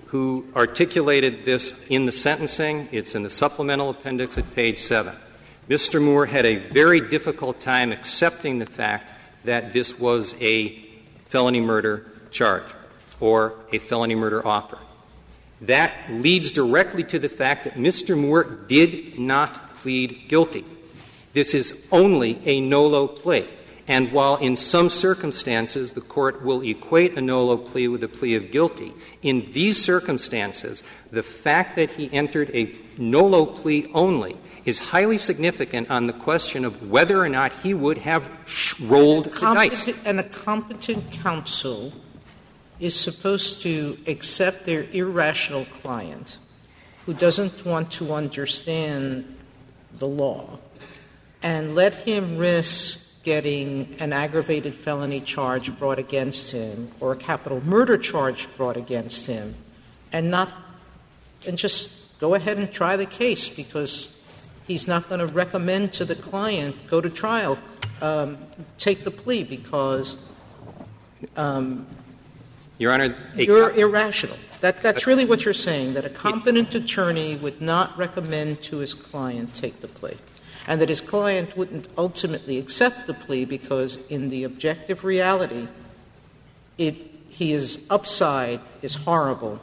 [0.09, 2.89] who articulated this in the sentencing.
[2.91, 5.15] It's in the supplemental appendix at page 7.
[5.69, 6.03] Mr.
[6.03, 9.13] Moore had a very difficult time accepting the fact
[9.45, 10.69] that this was a
[11.25, 12.73] felony murder charge
[13.19, 14.79] or a felony murder offer.
[15.61, 18.17] That leads directly to the fact that Mr.
[18.17, 20.65] Moore did not plead guilty.
[21.33, 23.47] This is only a NOLO plea.
[23.89, 28.35] And while in some circumstances the court will equate a NOLO plea with a plea
[28.35, 34.77] of guilty, in these circumstances, the fact that he entered a NOLO plea only is
[34.77, 39.39] highly significant on the question of whether or not he would have sh- rolled the
[39.39, 39.89] dice.
[40.05, 41.91] And a competent counsel
[42.79, 46.37] is supposed to accept their irrational client
[47.07, 49.35] who doesn't want to understand
[49.97, 50.59] the law
[51.41, 57.63] and let him risk getting an aggravated felony charge brought against him or a capital
[57.63, 59.53] murder charge brought against him
[60.11, 60.51] and not
[61.45, 64.19] and just go ahead and try the case because
[64.65, 67.55] he's not going to recommend to the client go to trial
[68.01, 68.35] um,
[68.79, 70.17] take the plea because
[71.37, 71.85] um,
[72.79, 74.37] Your Honor, a You're irrational.
[74.61, 78.93] That, that's really what you're saying, that a competent attorney would not recommend to his
[78.93, 80.17] client take the plea,
[80.65, 85.67] and that his client wouldn't ultimately accept the plea because, in the objective reality,
[86.77, 86.95] it,
[87.29, 89.59] his upside is horrible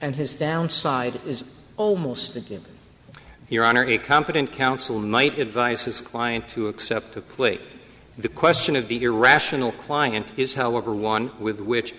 [0.00, 1.44] and his downside is
[1.76, 2.72] almost a given.
[3.48, 7.60] Your Honor, a competent counsel might advise his client to accept a plea.
[8.18, 11.94] The question of the irrational client is, however, one with which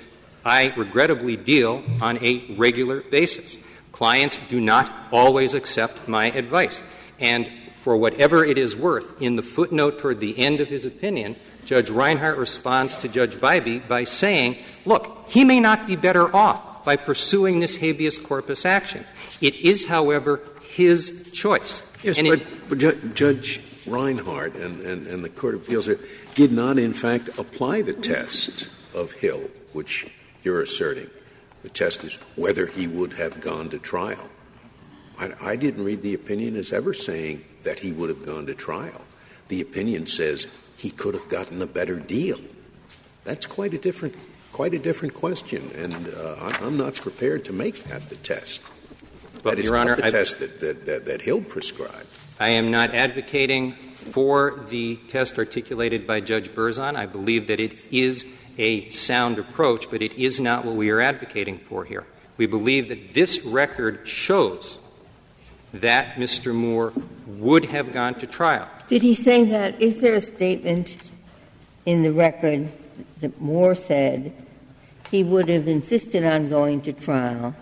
[0.45, 3.57] I regrettably deal on a regular basis.
[3.91, 6.83] Clients do not always accept my advice.
[7.19, 7.49] And
[7.81, 11.35] for whatever it is worth, in the footnote toward the end of his opinion,
[11.65, 16.83] Judge Reinhardt responds to Judge Bybee by saying, look, he may not be better off
[16.85, 19.03] by pursuing this habeas corpus action.
[19.41, 21.87] It is, however, his choice.
[22.03, 25.89] Yes, but, it- but Ju- Judge Reinhardt and, and, and the Court of Appeals
[26.35, 30.07] did not, in fact, apply the test of Hill, which
[30.45, 31.09] you're asserting.
[31.63, 34.29] The test is whether he would have gone to trial.
[35.17, 38.53] I, I didn't read the opinion as ever saying that he would have gone to
[38.53, 39.01] trial.
[39.47, 42.39] The opinion says he could have gotten a better deal.
[43.23, 44.15] That's quite a different,
[44.53, 48.61] quite a different question, and uh, I, I'm not prepared to make that the test.
[49.41, 52.07] But, that is Your Honor, not the I- test that, that, that, that Hill prescribed.
[52.39, 56.95] I am not advocating for the test articulated by Judge Berzon.
[56.95, 58.25] I believe that it is
[58.57, 62.05] a sound approach, but it is not what we are advocating for here.
[62.37, 64.79] We believe that this record shows
[65.73, 66.53] that Mr.
[66.53, 66.93] Moore
[67.27, 68.67] would have gone to trial.
[68.87, 69.81] Did he say that?
[69.81, 71.11] Is there a statement
[71.85, 72.71] in the record
[73.19, 74.33] that Moore said
[75.11, 77.55] he would have insisted on going to trial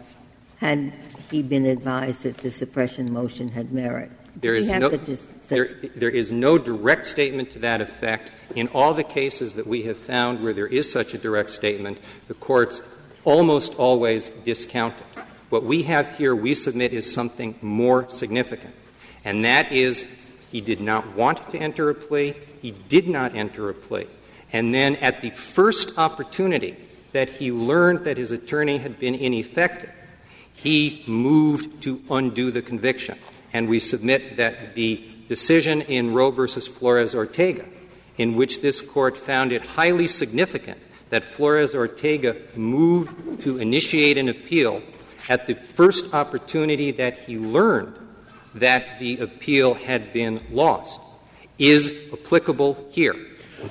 [0.58, 0.98] had
[1.30, 4.12] he been advised that the suppression motion had merit?
[4.36, 7.59] There We is have no, to just say- there, there is no direct statement to
[7.59, 8.31] that effect.
[8.55, 11.99] In all the cases that we have found where there is such a direct statement,
[12.27, 12.81] the courts
[13.25, 15.23] almost always discount it.
[15.49, 18.73] What we have here, we submit, is something more significant,
[19.23, 20.03] and that is
[20.51, 24.07] he did not want to enter a plea, he did not enter a plea.
[24.51, 26.75] And then at the first opportunity
[27.11, 29.91] that he learned that his attorney had been ineffective,
[30.53, 33.17] he moved to undo the conviction.
[33.54, 36.47] And we submit that the decision in Roe v.
[36.47, 37.66] Flores Ortega,
[38.18, 40.80] in which this court found it highly significant
[41.10, 44.82] that Flores Ortega moved to initiate an appeal
[45.30, 47.95] at the first opportunity that he learned
[48.56, 50.99] that the appeal had been lost,
[51.58, 53.16] is applicable here.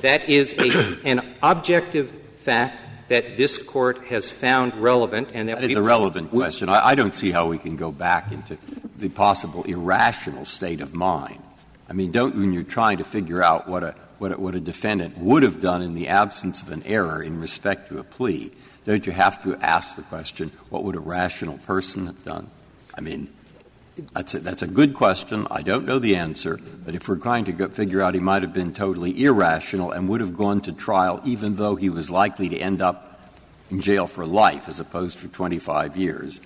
[0.00, 2.81] That is a, an objective fact
[3.12, 6.70] that this court has found relevant and that That is a relevant question.
[6.70, 8.56] I, I don't see how we can go back into
[8.96, 11.42] the possible irrational state of mind.
[11.90, 14.60] I mean, don't when you're trying to figure out what a what a, what a
[14.60, 18.50] defendant would have done in the absence of an error in respect to a plea,
[18.86, 22.48] don't you have to ask the question, what would a rational person have done?
[22.96, 23.28] I mean,
[24.12, 25.46] that's a, that's a good question.
[25.50, 28.54] I don't know the answer, but if we're trying to figure out he might have
[28.54, 32.56] been totally irrational and would have gone to trial even though he was likely to
[32.56, 33.30] end up
[33.70, 36.40] in jail for life as opposed to 25 years,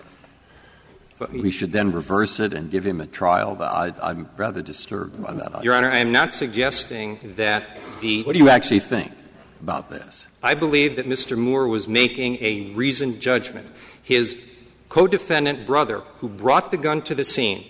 [1.18, 3.57] But- we should then reverse it and give him a trial.
[3.61, 5.62] I, I'm rather disturbed by that.
[5.64, 9.12] Your Honor, I am not suggesting that the What do you actually think
[9.61, 10.26] about this?
[10.42, 11.36] I believe that Mr.
[11.36, 13.66] Moore was making a reasoned judgment.
[14.03, 14.36] His
[14.97, 17.62] co defendant brother, who brought the gun to the scene,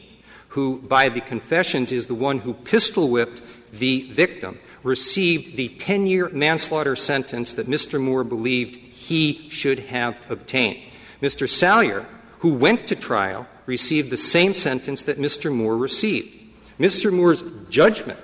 [0.50, 6.06] who, by the confessions, is the one who pistol whipped the victim, received the 10
[6.06, 8.00] year manslaughter sentence that Mr.
[8.00, 10.80] Moore believed he should have obtained.
[11.20, 11.50] Mr.
[11.50, 12.06] Salyer,
[12.38, 15.52] who went to trial, received the same sentence that Mr.
[15.52, 16.32] Moore received.
[16.78, 17.12] Mr.
[17.12, 18.20] Moore's judgment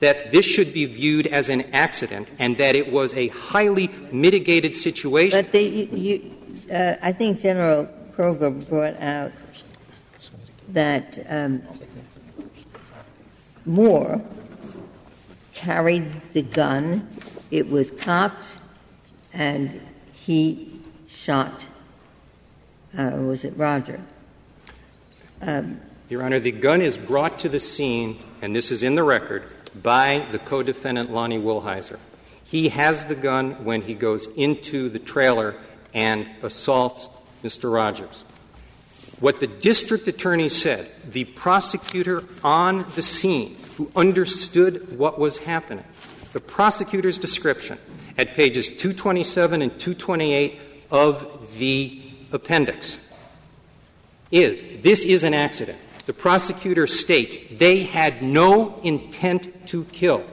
[0.00, 4.74] that this should be viewed as an accident and that it was a highly mitigated
[4.74, 5.38] situation.
[5.38, 7.88] Uh, I think General
[8.20, 9.32] Kroger brought out
[10.68, 11.62] that um,
[13.64, 14.20] Moore
[15.54, 16.04] carried
[16.34, 17.08] the gun,
[17.50, 18.58] it was cocked,
[19.32, 19.80] and
[20.12, 21.64] he shot,
[22.98, 24.02] uh, was it Roger?
[26.10, 29.44] Your Honor, the gun is brought to the scene, and this is in the record,
[29.82, 31.98] by the co defendant Lonnie Woolheiser.
[32.44, 35.54] He has the gun when he goes into the trailer
[35.94, 37.08] and assaults
[37.42, 37.72] Mr.
[37.72, 38.24] Rogers.
[39.20, 45.84] What the district attorney said, the prosecutor on the scene who understood what was happening,
[46.32, 47.78] the prosecutor's description
[48.16, 50.60] at pages 227 and 228
[50.90, 53.08] of the appendix
[54.30, 55.78] is this is an accident.
[56.06, 60.24] The prosecutor states they had no intent to kill.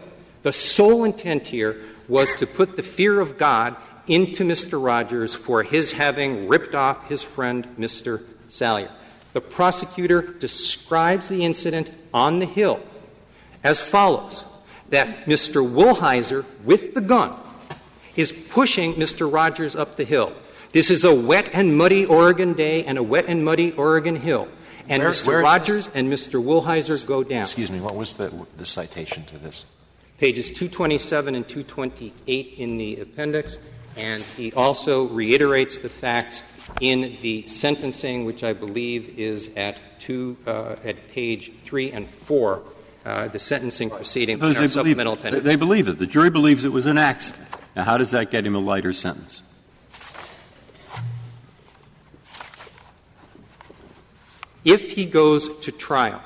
[0.43, 3.75] The sole intent here was to put the fear of God
[4.07, 4.83] into Mr.
[4.83, 8.23] Rogers for his having ripped off his friend, Mr.
[8.47, 8.91] Salyer.
[9.33, 12.79] The prosecutor describes the incident on the Hill
[13.63, 14.45] as follows
[14.89, 15.67] that Mr.
[15.67, 17.33] Woolheiser, with the gun,
[18.15, 19.31] is pushing Mr.
[19.31, 20.33] Rogers up the hill.
[20.71, 24.47] This is a wet and muddy Oregon day and a wet and muddy Oregon hill.
[24.89, 25.27] And Where- Mr.
[25.27, 26.41] where Rogers and Mr.
[26.43, 27.41] Woolheiser go down.
[27.41, 29.65] Excuse me, what was the, the citation to this?
[30.17, 33.57] Pages 227 and 228 in the appendix.
[33.97, 36.43] And he also reiterates the facts
[36.81, 42.61] in the sentencing, which I believe is at two, uh, at page three and four,
[43.05, 45.97] uh, the sentencing proceeding in they believe, they believe it.
[45.97, 47.47] The jury believes it was an accident.
[47.75, 49.43] Now, how does that get him a lighter sentence?
[54.65, 56.21] If he goes to trial,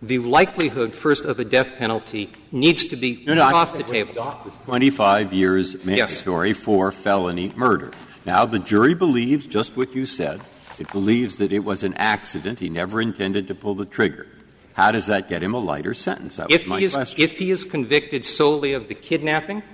[0.00, 4.06] the likelihood, first, of a death penalty needs to be No, no, off the saying
[4.06, 4.40] what he table.
[4.44, 7.92] was 25 years mandatory for felony murder.
[8.24, 10.40] Now, the jury believes just what you said.
[10.78, 12.60] It believes that it was an accident.
[12.60, 14.26] He never intended to pull the trigger.
[14.74, 16.36] How does that get him a lighter sentence?
[16.36, 17.20] That was If my he, is, question.
[17.24, 19.64] if he is convicted solely of the kidnapping,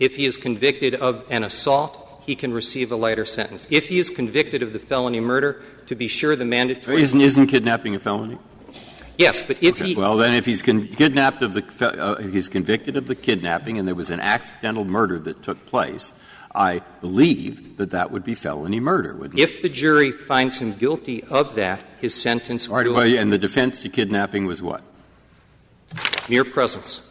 [0.00, 3.68] if he is convicted of an assault, he can receive a lighter sentence.
[3.70, 7.00] If he is convicted of the felony murder, to be sure the mandatory.
[7.00, 8.38] isn't, isn't kidnapping a felony?
[9.20, 9.94] Yes, but if he.
[9.94, 11.62] Well, then, if he's con- kidnapped of the,
[12.02, 15.64] uh, if he's convicted of the kidnapping and there was an accidental murder that took
[15.66, 16.12] place,
[16.54, 19.42] I believe that that would be felony murder, wouldn't it?
[19.42, 23.38] if the jury finds him guilty of that, his sentence All right, will and the
[23.38, 24.82] defense to kidnapping was what?
[26.28, 27.06] mere presence.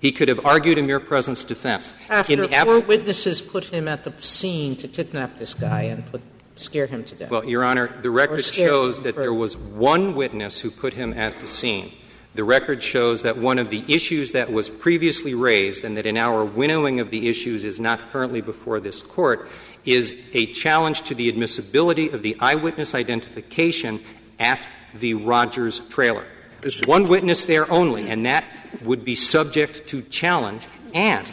[0.00, 1.92] He could have argued a mere presence defense.
[2.08, 5.82] In After the ab- four witnesses put him at the scene to kidnap this guy
[5.82, 6.20] and put,
[6.58, 7.30] scare him to death.
[7.30, 11.12] Well, Your Honor, the record shows that for- there was one witness who put him
[11.14, 11.92] at the scene.
[12.34, 16.16] The record shows that one of the issues that was previously raised, and that in
[16.16, 19.48] our winnowing of the issues is not currently before this Court,
[19.84, 24.00] is a challenge to the admissibility of the eyewitness identification
[24.38, 26.24] at the Rogers trailer.
[26.60, 26.86] Mr.
[26.86, 28.44] One witness there only, and that
[28.82, 31.26] would be subject to challenge and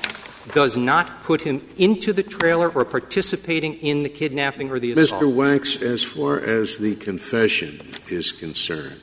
[0.54, 5.22] does not put him into the trailer or participating in the kidnapping or the assault.
[5.22, 5.34] Mr.
[5.34, 7.80] Wax, as far as the confession
[8.10, 9.02] is concerned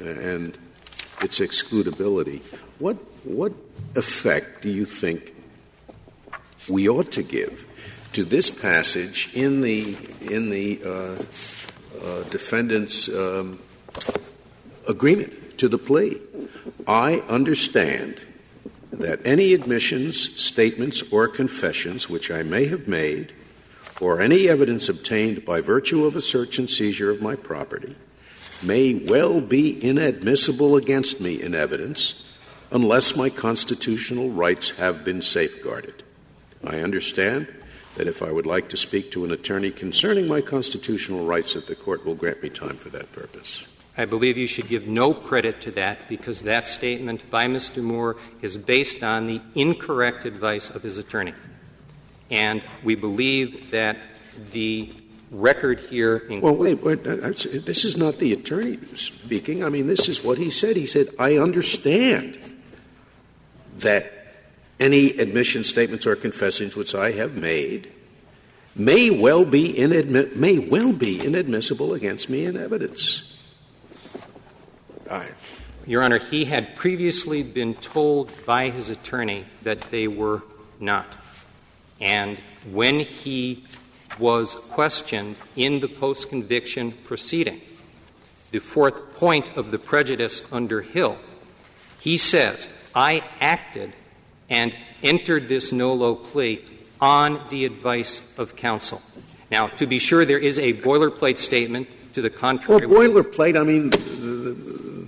[0.00, 0.58] uh, and
[1.20, 2.40] its excludability,
[2.78, 3.52] what, what
[3.96, 5.34] effect do you think
[6.68, 7.66] we ought to give
[8.12, 10.88] to this passage in the, in the uh,
[12.02, 13.58] uh, defendant's um,
[14.86, 16.20] agreement to the plea?
[16.86, 18.20] I understand
[18.98, 23.32] that any admissions, statements, or confessions which I may have made,
[24.00, 27.96] or any evidence obtained by virtue of a search and seizure of my property,
[28.62, 32.36] may well be inadmissible against me in evidence
[32.70, 36.02] unless my constitutional rights have been safeguarded.
[36.64, 37.48] I understand
[37.94, 41.66] that if I would like to speak to an attorney concerning my constitutional rights, that
[41.66, 43.66] the court will grant me time for that purpose.
[43.98, 47.82] I believe you should give no credit to that because that statement by Mr.
[47.82, 51.34] Moore is based on the incorrect advice of his attorney.
[52.30, 53.98] And we believe that
[54.52, 54.92] the
[55.32, 56.22] record here.
[56.30, 57.04] Well, wait, wait.
[57.04, 57.32] uh, uh,
[57.64, 59.64] This is not the attorney speaking.
[59.64, 60.76] I mean, this is what he said.
[60.76, 62.38] He said, I understand
[63.78, 64.12] that
[64.78, 67.92] any admission statements or confessions which I have made
[68.76, 73.27] may well be inadmi- may well be inadmissible against me in evidence.
[75.86, 80.42] Your Honor, he had previously been told by his attorney that they were
[80.78, 81.06] not.
[82.00, 82.38] And
[82.70, 83.64] when he
[84.18, 87.60] was questioned in the post conviction proceeding,
[88.50, 91.16] the fourth point of the prejudice under Hill,
[92.00, 93.94] he says, I acted
[94.50, 96.64] and entered this NOLO plea
[97.00, 99.00] on the advice of counsel.
[99.50, 102.86] Now, to be sure, there is a boilerplate statement to the contrary.
[102.86, 103.90] well, boilerplate, I mean,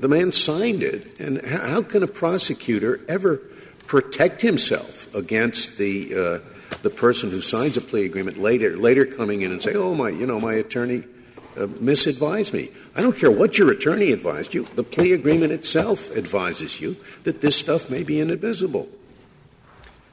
[0.00, 1.18] the, man signed it.
[1.20, 3.40] And how, how can a prosecutor ever
[3.86, 9.42] protect himself against the, uh, the person who signs a plea agreement later, later coming
[9.42, 11.04] in and say, oh, my, you know, my attorney
[11.56, 12.70] uh, misadvised me?
[12.94, 17.40] I don't care what your attorney advised you, the plea agreement itself advises you that
[17.40, 18.88] this stuff may be inadmissible.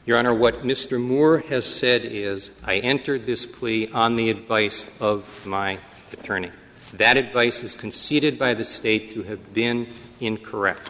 [0.07, 1.01] Your Honor, what Mr.
[1.01, 5.79] Moore has said is, I entered this plea on the advice of my
[6.13, 6.51] attorney.
[6.93, 9.87] That advice is conceded by the State to have been
[10.19, 10.89] incorrect.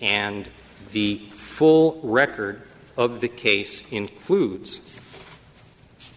[0.00, 0.48] And
[0.92, 2.62] the full record
[2.96, 4.80] of the case includes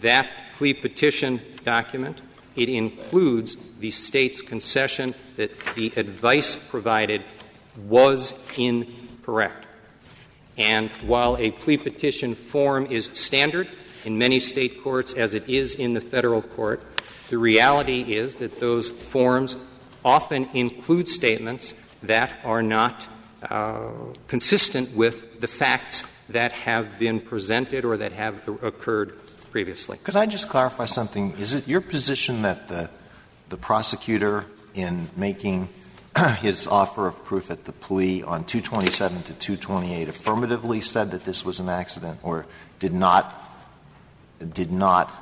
[0.02, 2.22] that plea petition document.
[2.56, 7.24] It includes the State's concession that the advice provided
[7.88, 9.68] was incorrect.
[10.58, 13.68] And while a plea petition form is standard
[14.06, 16.84] in many state courts, as it is in the federal court,
[17.30, 19.56] the reality is that those forms
[20.04, 21.74] often include statements
[22.04, 23.08] that are not
[23.44, 23.90] uh,
[24.28, 29.18] consistent with the facts that have been presented or that have occurred
[29.52, 29.98] previously.
[30.04, 31.34] Could I just clarify something?
[31.40, 32.90] Is it your position that the,
[33.50, 35.70] the prosecutor, in making
[36.40, 41.46] his offer of proof at the plea on 227 to 228, affirmatively said that this
[41.46, 42.46] was an accident or
[42.80, 43.36] did not,
[44.54, 45.14] did not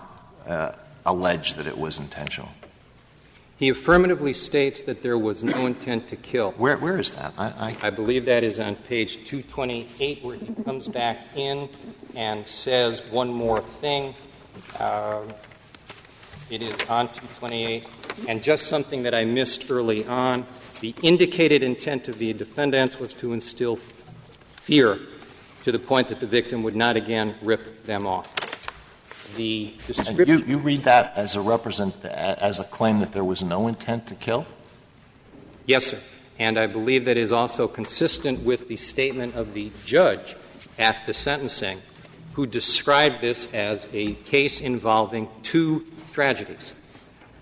[0.48, 0.74] uh,
[1.06, 2.50] allege that it was intentional?
[3.58, 6.52] He affirmatively states that there was no intent to kill.
[6.54, 7.34] Where, where is that?
[7.38, 11.70] I, believe that is on page 228, where he comes back in
[12.16, 14.14] and says one more thing.
[14.78, 15.22] Uh,
[16.50, 17.88] it is on 228.
[18.28, 20.46] And just something that I missed early on
[20.82, 23.78] the indicated intent of the defendants was to instill
[24.58, 25.00] fear
[25.64, 28.45] to the point that the victim would not again rip them off.
[29.36, 30.28] The description.
[30.28, 34.08] You, you read that as a represent as a claim that there was no intent
[34.08, 34.46] to kill.
[35.66, 36.00] Yes, sir.
[36.38, 40.36] And I believe that is also consistent with the statement of the judge
[40.78, 41.82] at the sentencing,
[42.34, 46.74] who described this as a case involving two tragedies.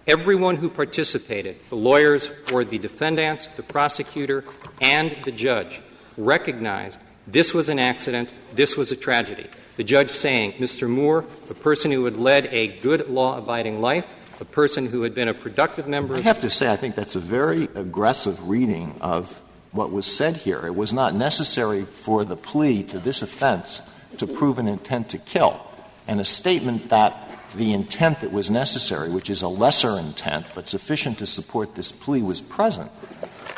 [0.05, 4.43] Everyone who participated, the lawyers for the defendants, the prosecutor,
[4.81, 5.81] and the judge,
[6.17, 9.47] recognized this was an accident, this was a tragedy.
[9.75, 10.87] The judge saying, Mr.
[10.87, 14.05] Moore, a person who had led a good law abiding life,
[14.39, 17.15] a person who had been a productive member I have to say, I think that's
[17.15, 20.65] a very aggressive reading of what was said here.
[20.65, 23.81] It was not necessary for the plea to this offense
[24.17, 25.59] to prove an intent to kill.
[26.07, 30.67] And a statement that the intent that was necessary, which is a lesser intent but
[30.67, 32.91] sufficient to support this plea, was present,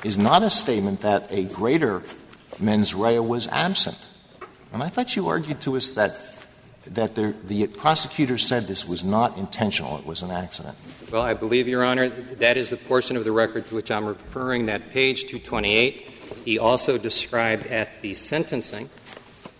[0.03, 2.03] is not a statement that a greater
[2.59, 3.97] mens rea was absent.
[4.75, 6.19] And I thought you argued to us that
[6.87, 10.77] that the, the prosecutor said this was not intentional, it was an accident.
[11.11, 14.05] Well, I believe, Your Honor, that is the portion of the record to which I'm
[14.05, 15.95] referring, that page 228.
[16.43, 18.89] He also described at the sentencing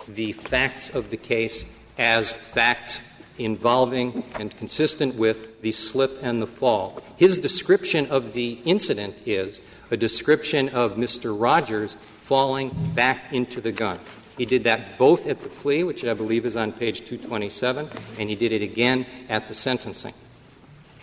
[0.09, 1.63] the facts of the case
[1.97, 2.99] as facts
[3.37, 7.01] involving and consistent with the slip and the fall.
[7.15, 11.33] His description of the incident is a description of Mr.
[11.39, 13.97] Rogers falling back into the gun.
[14.37, 18.29] He did that both at the plea, which I believe is on page 227, and
[18.29, 20.13] he did it again at the sentencing.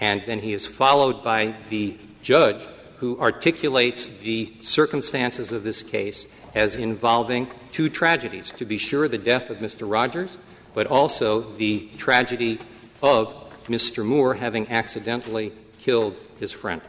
[0.01, 2.66] And then he is followed by the judge
[2.97, 8.53] who articulates the circumstances of this case as involving two tragedies.
[8.53, 9.91] To be sure, the death of Mr.
[9.91, 10.37] Rogers,
[10.74, 12.59] but also the tragedy
[13.03, 14.05] of Mr.
[14.05, 16.83] Moore having accidentally killed his friend.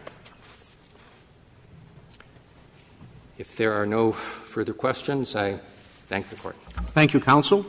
[3.38, 5.60] If there are no further questions, I
[6.08, 6.56] thank the Court.
[6.94, 7.66] Thank you, counsel.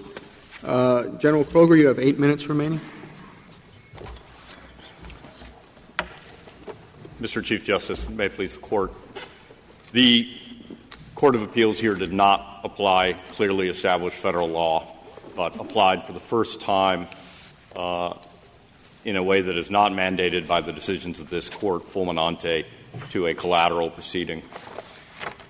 [0.63, 2.81] Uh, General Kroger, you have eight minutes remaining.
[7.21, 7.43] Mr.
[7.43, 8.93] Chief Justice, may it please the Court.
[9.93, 10.31] The
[11.15, 14.95] Court of Appeals here did not apply clearly established federal law,
[15.37, 17.07] but applied for the first time
[17.77, 18.15] uh,
[19.05, 22.67] in a way that is not mandated by the decisions of this Court, fulminante,
[23.11, 24.43] to a collateral proceeding.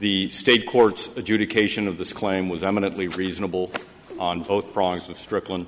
[0.00, 3.70] The state court's adjudication of this claim was eminently reasonable
[4.18, 5.66] on both prongs of Strickland,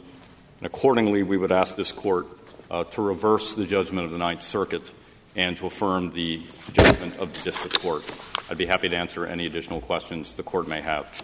[0.59, 2.27] and accordingly, we would ask this court
[2.70, 4.93] uh, to reverse the judgment of the Ninth Circuit
[5.37, 8.11] and to affirm the judgment of the district court.
[8.51, 11.22] I'd be happy to answer any additional questions the court may have.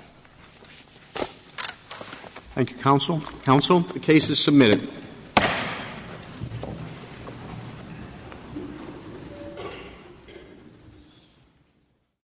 [2.54, 3.20] Thank you, counsel.
[3.44, 4.86] Counsel, the case is submitted.